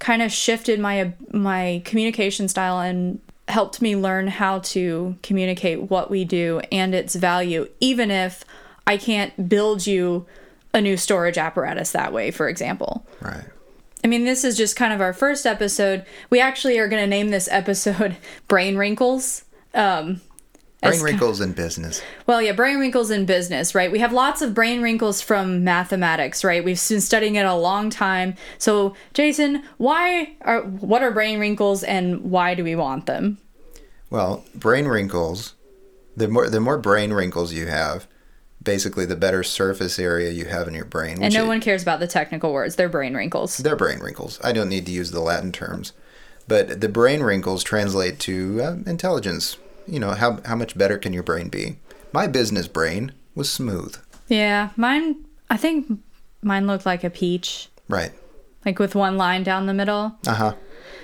kind 0.00 0.20
of 0.20 0.30
shifted 0.30 0.78
my 0.78 1.14
my 1.32 1.80
communication 1.86 2.46
style 2.46 2.78
and 2.78 3.20
helped 3.48 3.80
me 3.80 3.96
learn 3.96 4.26
how 4.26 4.58
to 4.74 5.16
communicate 5.22 5.84
what 5.84 6.10
we 6.10 6.26
do 6.26 6.60
and 6.70 6.94
its 6.94 7.14
value, 7.14 7.70
even 7.80 8.10
if 8.10 8.44
I 8.86 8.98
can't 8.98 9.48
build 9.48 9.86
you 9.86 10.26
a 10.74 10.80
new 10.82 10.98
storage 10.98 11.38
apparatus 11.38 11.92
that 11.92 12.12
way, 12.12 12.32
for 12.32 12.50
example. 12.50 13.06
Right. 13.22 13.46
I 14.04 14.08
mean, 14.08 14.26
this 14.26 14.44
is 14.44 14.58
just 14.58 14.76
kind 14.76 14.92
of 14.92 15.00
our 15.00 15.14
first 15.14 15.46
episode. 15.46 16.04
We 16.28 16.38
actually 16.38 16.78
are 16.78 16.86
going 16.86 17.02
to 17.02 17.08
name 17.08 17.30
this 17.30 17.48
episode 17.50 18.18
Brain 18.46 18.76
Wrinkles. 18.76 19.46
Um, 19.72 20.20
Brain 20.90 21.00
wrinkles 21.02 21.40
in 21.40 21.52
business. 21.52 22.02
well, 22.26 22.40
yeah, 22.42 22.52
brain 22.52 22.78
wrinkles 22.78 23.10
in 23.10 23.26
business, 23.26 23.74
right? 23.74 23.90
We 23.90 23.98
have 24.00 24.12
lots 24.12 24.42
of 24.42 24.54
brain 24.54 24.82
wrinkles 24.82 25.20
from 25.20 25.64
mathematics, 25.64 26.44
right? 26.44 26.64
We've 26.64 26.80
been 26.88 27.00
studying 27.00 27.36
it 27.36 27.46
a 27.46 27.54
long 27.54 27.90
time. 27.90 28.34
So, 28.58 28.94
Jason, 29.14 29.62
why 29.78 30.34
are 30.42 30.62
what 30.62 31.02
are 31.02 31.10
brain 31.10 31.38
wrinkles 31.40 31.82
and 31.82 32.30
why 32.30 32.54
do 32.54 32.62
we 32.64 32.74
want 32.76 33.06
them? 33.06 33.38
Well, 34.10 34.44
brain 34.54 34.86
wrinkles, 34.86 35.54
the 36.16 36.28
more 36.28 36.48
the 36.48 36.60
more 36.60 36.78
brain 36.78 37.12
wrinkles 37.12 37.52
you 37.52 37.66
have, 37.66 38.06
basically 38.62 39.04
the 39.06 39.16
better 39.16 39.42
surface 39.42 39.98
area 39.98 40.30
you 40.30 40.44
have 40.46 40.68
in 40.68 40.74
your 40.74 40.84
brain. 40.84 41.22
And 41.22 41.34
no 41.34 41.44
i- 41.44 41.48
one 41.48 41.60
cares 41.60 41.82
about 41.82 42.00
the 42.00 42.06
technical 42.06 42.52
words. 42.52 42.76
They're 42.76 42.88
brain 42.88 43.14
wrinkles. 43.14 43.56
They're 43.58 43.76
brain 43.76 43.98
wrinkles. 44.00 44.38
I 44.44 44.52
don't 44.52 44.68
need 44.68 44.86
to 44.86 44.92
use 44.92 45.10
the 45.10 45.20
Latin 45.20 45.50
terms. 45.52 45.92
But 46.46 46.80
the 46.82 46.88
brain 46.90 47.22
wrinkles 47.22 47.64
translate 47.64 48.18
to 48.20 48.60
uh, 48.62 48.76
intelligence. 48.90 49.56
You 49.86 49.98
know, 50.00 50.12
how, 50.12 50.40
how 50.44 50.56
much 50.56 50.76
better 50.76 50.98
can 50.98 51.12
your 51.12 51.22
brain 51.22 51.48
be? 51.48 51.76
My 52.12 52.26
business 52.26 52.68
brain 52.68 53.12
was 53.34 53.50
smooth. 53.50 53.96
Yeah, 54.28 54.70
mine 54.76 55.24
I 55.50 55.56
think 55.56 56.00
mine 56.42 56.66
looked 56.66 56.86
like 56.86 57.04
a 57.04 57.10
peach, 57.10 57.68
Right. 57.88 58.12
like 58.64 58.78
with 58.78 58.94
one 58.94 59.16
line 59.16 59.42
down 59.42 59.66
the 59.66 59.74
middle. 59.74 60.16
Uh 60.26 60.34
huh. 60.34 60.54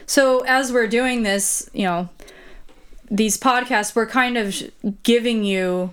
So 0.07 0.41
as 0.47 0.73
we're 0.73 0.87
doing 0.89 1.23
this, 1.23 1.69
you 1.73 1.85
know, 1.85 2.09
these 3.11 3.37
podcasts, 3.37 3.95
we're 3.95 4.07
kind 4.07 4.39
of 4.39 4.55
giving 5.03 5.45
you 5.45 5.93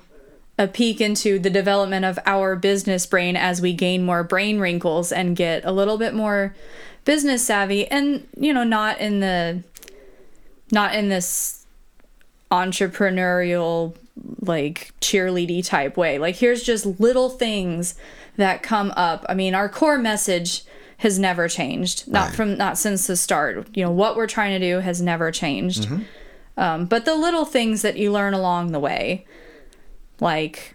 a 0.57 0.67
peek 0.67 1.01
into 1.01 1.37
the 1.39 1.49
development 1.49 2.05
of 2.05 2.17
our 2.25 2.55
business 2.55 3.05
brain 3.05 3.35
as 3.35 3.61
we 3.61 3.73
gain 3.73 4.03
more 4.05 4.23
brain 4.23 4.59
wrinkles 4.59 5.11
and 5.11 5.35
get 5.35 5.63
a 5.65 5.71
little 5.71 5.97
bit 5.97 6.13
more 6.15 6.55
business 7.05 7.45
savvy 7.45 7.87
and 7.87 8.27
you 8.35 8.51
know 8.53 8.63
not 8.63 8.99
in 8.99 9.19
the 9.19 9.63
not 10.71 10.93
in 10.95 11.09
this 11.09 11.56
entrepreneurial 12.51 13.95
like 14.41 14.91
cheerleady 15.01 15.65
type 15.65 15.95
way 15.97 16.17
like 16.17 16.35
here's 16.35 16.63
just 16.63 16.85
little 16.99 17.29
things 17.29 17.95
that 18.37 18.63
come 18.63 18.91
up 18.95 19.25
i 19.29 19.33
mean 19.33 19.53
our 19.53 19.69
core 19.69 19.97
message 19.97 20.63
has 20.97 21.19
never 21.19 21.47
changed 21.47 22.07
not 22.07 22.27
Right. 22.27 22.35
from 22.35 22.57
not 22.57 22.77
since 22.77 23.05
the 23.07 23.15
start 23.15 23.67
you 23.75 23.83
know 23.83 23.91
what 23.91 24.15
we're 24.15 24.25
trying 24.27 24.59
to 24.59 24.65
do 24.65 24.79
has 24.79 25.01
never 25.01 25.31
changed 25.31 25.87
um, 26.57 26.85
but 26.85 27.05
the 27.05 27.15
little 27.15 27.45
things 27.45 27.83
that 27.83 27.97
you 27.97 28.11
learn 28.11 28.33
along 28.33 28.71
the 28.71 28.79
way 28.79 29.25
like 30.19 30.73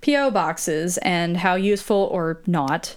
PO 0.00 0.30
boxes 0.30 0.98
and 0.98 1.36
how 1.38 1.54
useful 1.54 2.08
or 2.12 2.40
not 2.46 2.96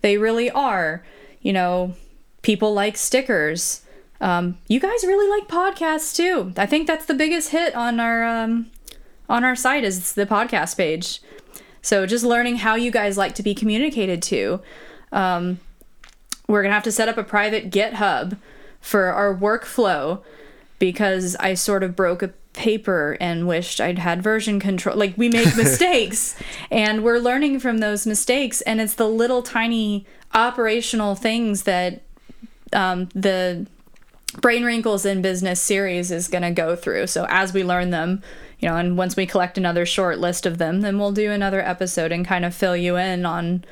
they 0.00 0.16
really 0.16 0.50
are. 0.50 1.04
You 1.42 1.52
know, 1.52 1.94
people 2.42 2.72
like 2.74 2.96
stickers. 2.96 3.82
Um, 4.20 4.58
you 4.68 4.80
guys 4.80 5.04
really 5.04 5.28
like 5.28 5.48
podcasts 5.48 6.14
too. 6.14 6.52
I 6.56 6.66
think 6.66 6.86
that's 6.86 7.06
the 7.06 7.14
biggest 7.14 7.50
hit 7.50 7.74
on 7.74 8.00
our 8.00 8.24
um, 8.24 8.70
on 9.28 9.44
our 9.44 9.54
site 9.54 9.84
is 9.84 10.14
the 10.14 10.26
podcast 10.26 10.76
page. 10.76 11.20
So 11.82 12.06
just 12.06 12.24
learning 12.24 12.56
how 12.56 12.74
you 12.74 12.90
guys 12.90 13.16
like 13.16 13.34
to 13.36 13.42
be 13.42 13.54
communicated 13.54 14.22
to. 14.24 14.60
Um, 15.12 15.60
we're 16.48 16.62
gonna 16.62 16.74
have 16.74 16.82
to 16.84 16.92
set 16.92 17.08
up 17.08 17.16
a 17.16 17.24
private 17.24 17.70
GitHub 17.70 18.38
for 18.80 19.12
our 19.12 19.34
workflow 19.34 20.22
because 20.78 21.36
I 21.36 21.54
sort 21.54 21.82
of 21.82 21.94
broke 21.94 22.22
a 22.22 22.32
paper 22.52 23.16
and 23.20 23.46
wished 23.46 23.80
I'd 23.80 23.98
had 23.98 24.22
version 24.22 24.58
control. 24.58 24.96
Like 24.96 25.16
we 25.16 25.28
make 25.28 25.56
mistakes 25.56 26.36
and 26.70 27.04
we're 27.04 27.18
learning 27.18 27.60
from 27.60 27.78
those 27.78 28.06
mistakes 28.06 28.60
and 28.62 28.80
it's 28.80 28.94
the 28.94 29.08
little 29.08 29.42
tiny 29.42 30.06
operational 30.34 31.14
things 31.14 31.62
that 31.62 32.02
um, 32.72 33.08
the 33.14 33.66
Brain 34.34 34.64
Wrinkles 34.64 35.04
in 35.04 35.22
Business 35.22 35.60
series 35.60 36.10
is 36.10 36.28
going 36.28 36.42
to 36.42 36.50
go 36.50 36.76
through. 36.76 37.06
So 37.06 37.26
as 37.28 37.52
we 37.52 37.64
learn 37.64 37.90
them, 37.90 38.22
you 38.58 38.68
know, 38.68 38.76
and 38.76 38.96
once 38.96 39.16
we 39.16 39.26
collect 39.26 39.56
another 39.56 39.86
short 39.86 40.18
list 40.18 40.44
of 40.44 40.58
them, 40.58 40.80
then 40.82 40.98
we'll 40.98 41.12
do 41.12 41.30
another 41.30 41.60
episode 41.60 42.12
and 42.12 42.26
kind 42.26 42.44
of 42.44 42.54
fill 42.54 42.76
you 42.76 42.96
in 42.96 43.24
on 43.24 43.64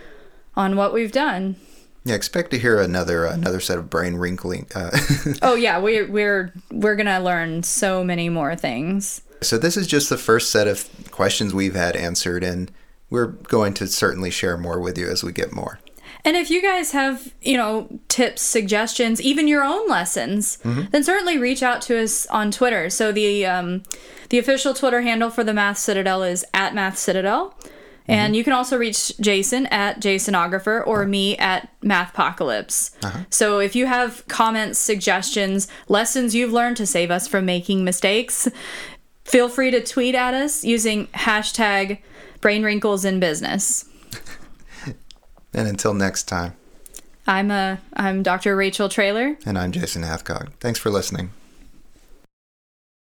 on 0.54 0.76
what 0.76 0.94
we've 0.94 1.12
done. 1.12 1.56
Yeah, 2.04 2.14
expect 2.14 2.52
to 2.52 2.58
hear 2.58 2.80
another 2.80 3.26
another 3.26 3.60
set 3.60 3.78
of 3.78 3.90
brain 3.90 4.14
wrinkling. 4.14 4.66
Uh, 4.74 4.96
oh 5.42 5.56
yeah, 5.56 5.78
we're 5.78 6.08
we're 6.08 6.54
we're 6.70 6.94
gonna 6.94 7.20
learn 7.20 7.64
so 7.64 8.04
many 8.04 8.28
more 8.28 8.54
things. 8.54 9.22
So 9.42 9.58
this 9.58 9.76
is 9.76 9.86
just 9.86 10.08
the 10.08 10.16
first 10.16 10.50
set 10.50 10.68
of 10.68 10.88
questions 11.10 11.52
we've 11.52 11.74
had 11.74 11.96
answered, 11.96 12.44
and 12.44 12.70
we're 13.10 13.26
going 13.26 13.74
to 13.74 13.88
certainly 13.88 14.30
share 14.30 14.56
more 14.56 14.80
with 14.80 14.96
you 14.96 15.08
as 15.08 15.22
we 15.22 15.32
get 15.32 15.52
more. 15.52 15.80
And 16.24 16.36
if 16.36 16.50
you 16.50 16.60
guys 16.60 16.92
have, 16.92 17.32
you 17.42 17.56
know, 17.56 17.88
tips, 18.08 18.42
suggestions, 18.42 19.20
even 19.20 19.48
your 19.48 19.62
own 19.62 19.88
lessons, 19.88 20.58
mm-hmm. 20.64 20.90
then 20.90 21.04
certainly 21.04 21.38
reach 21.38 21.62
out 21.62 21.82
to 21.82 22.02
us 22.02 22.26
on 22.26 22.50
Twitter. 22.50 22.90
So 22.90 23.12
the 23.12 23.46
um, 23.46 23.82
the 24.30 24.38
official 24.38 24.74
Twitter 24.74 25.02
handle 25.02 25.30
for 25.30 25.44
the 25.44 25.54
Math 25.54 25.78
Citadel 25.78 26.22
is 26.22 26.44
at 26.52 26.74
Math 26.74 26.98
Citadel. 26.98 27.54
And 28.08 28.30
mm-hmm. 28.30 28.34
you 28.34 28.44
can 28.44 28.52
also 28.52 28.76
reach 28.78 29.16
Jason 29.18 29.66
at 29.66 30.00
Jasonographer 30.00 30.86
or 30.86 31.06
me 31.06 31.36
at 31.38 31.68
Mathpocalypse. 31.82 32.92
Uh-huh. 33.04 33.24
So 33.30 33.58
if 33.58 33.74
you 33.74 33.86
have 33.86 34.26
comments, 34.28 34.78
suggestions, 34.78 35.68
lessons 35.88 36.34
you've 36.34 36.52
learned 36.52 36.76
to 36.78 36.86
save 36.86 37.10
us 37.10 37.26
from 37.26 37.44
making 37.44 37.84
mistakes, 37.84 38.48
feel 39.24 39.48
free 39.48 39.70
to 39.72 39.82
tweet 39.82 40.14
at 40.14 40.34
us 40.34 40.64
using 40.64 41.08
hashtag 41.08 41.98
brain 42.40 42.62
wrinkles 42.62 43.04
in 43.04 43.18
business. 43.20 43.84
and 45.56 45.66
until 45.66 45.94
next 45.94 46.24
time. 46.24 46.54
I'm 47.26 47.50
a 47.50 47.54
uh, 47.54 47.76
I'm 47.94 48.22
Dr. 48.22 48.54
Rachel 48.54 48.88
Traylor. 48.88 49.36
And 49.44 49.58
I'm 49.58 49.72
Jason 49.72 50.02
Hathcock. 50.02 50.52
Thanks 50.60 50.78
for 50.78 50.90
listening. 50.90 51.30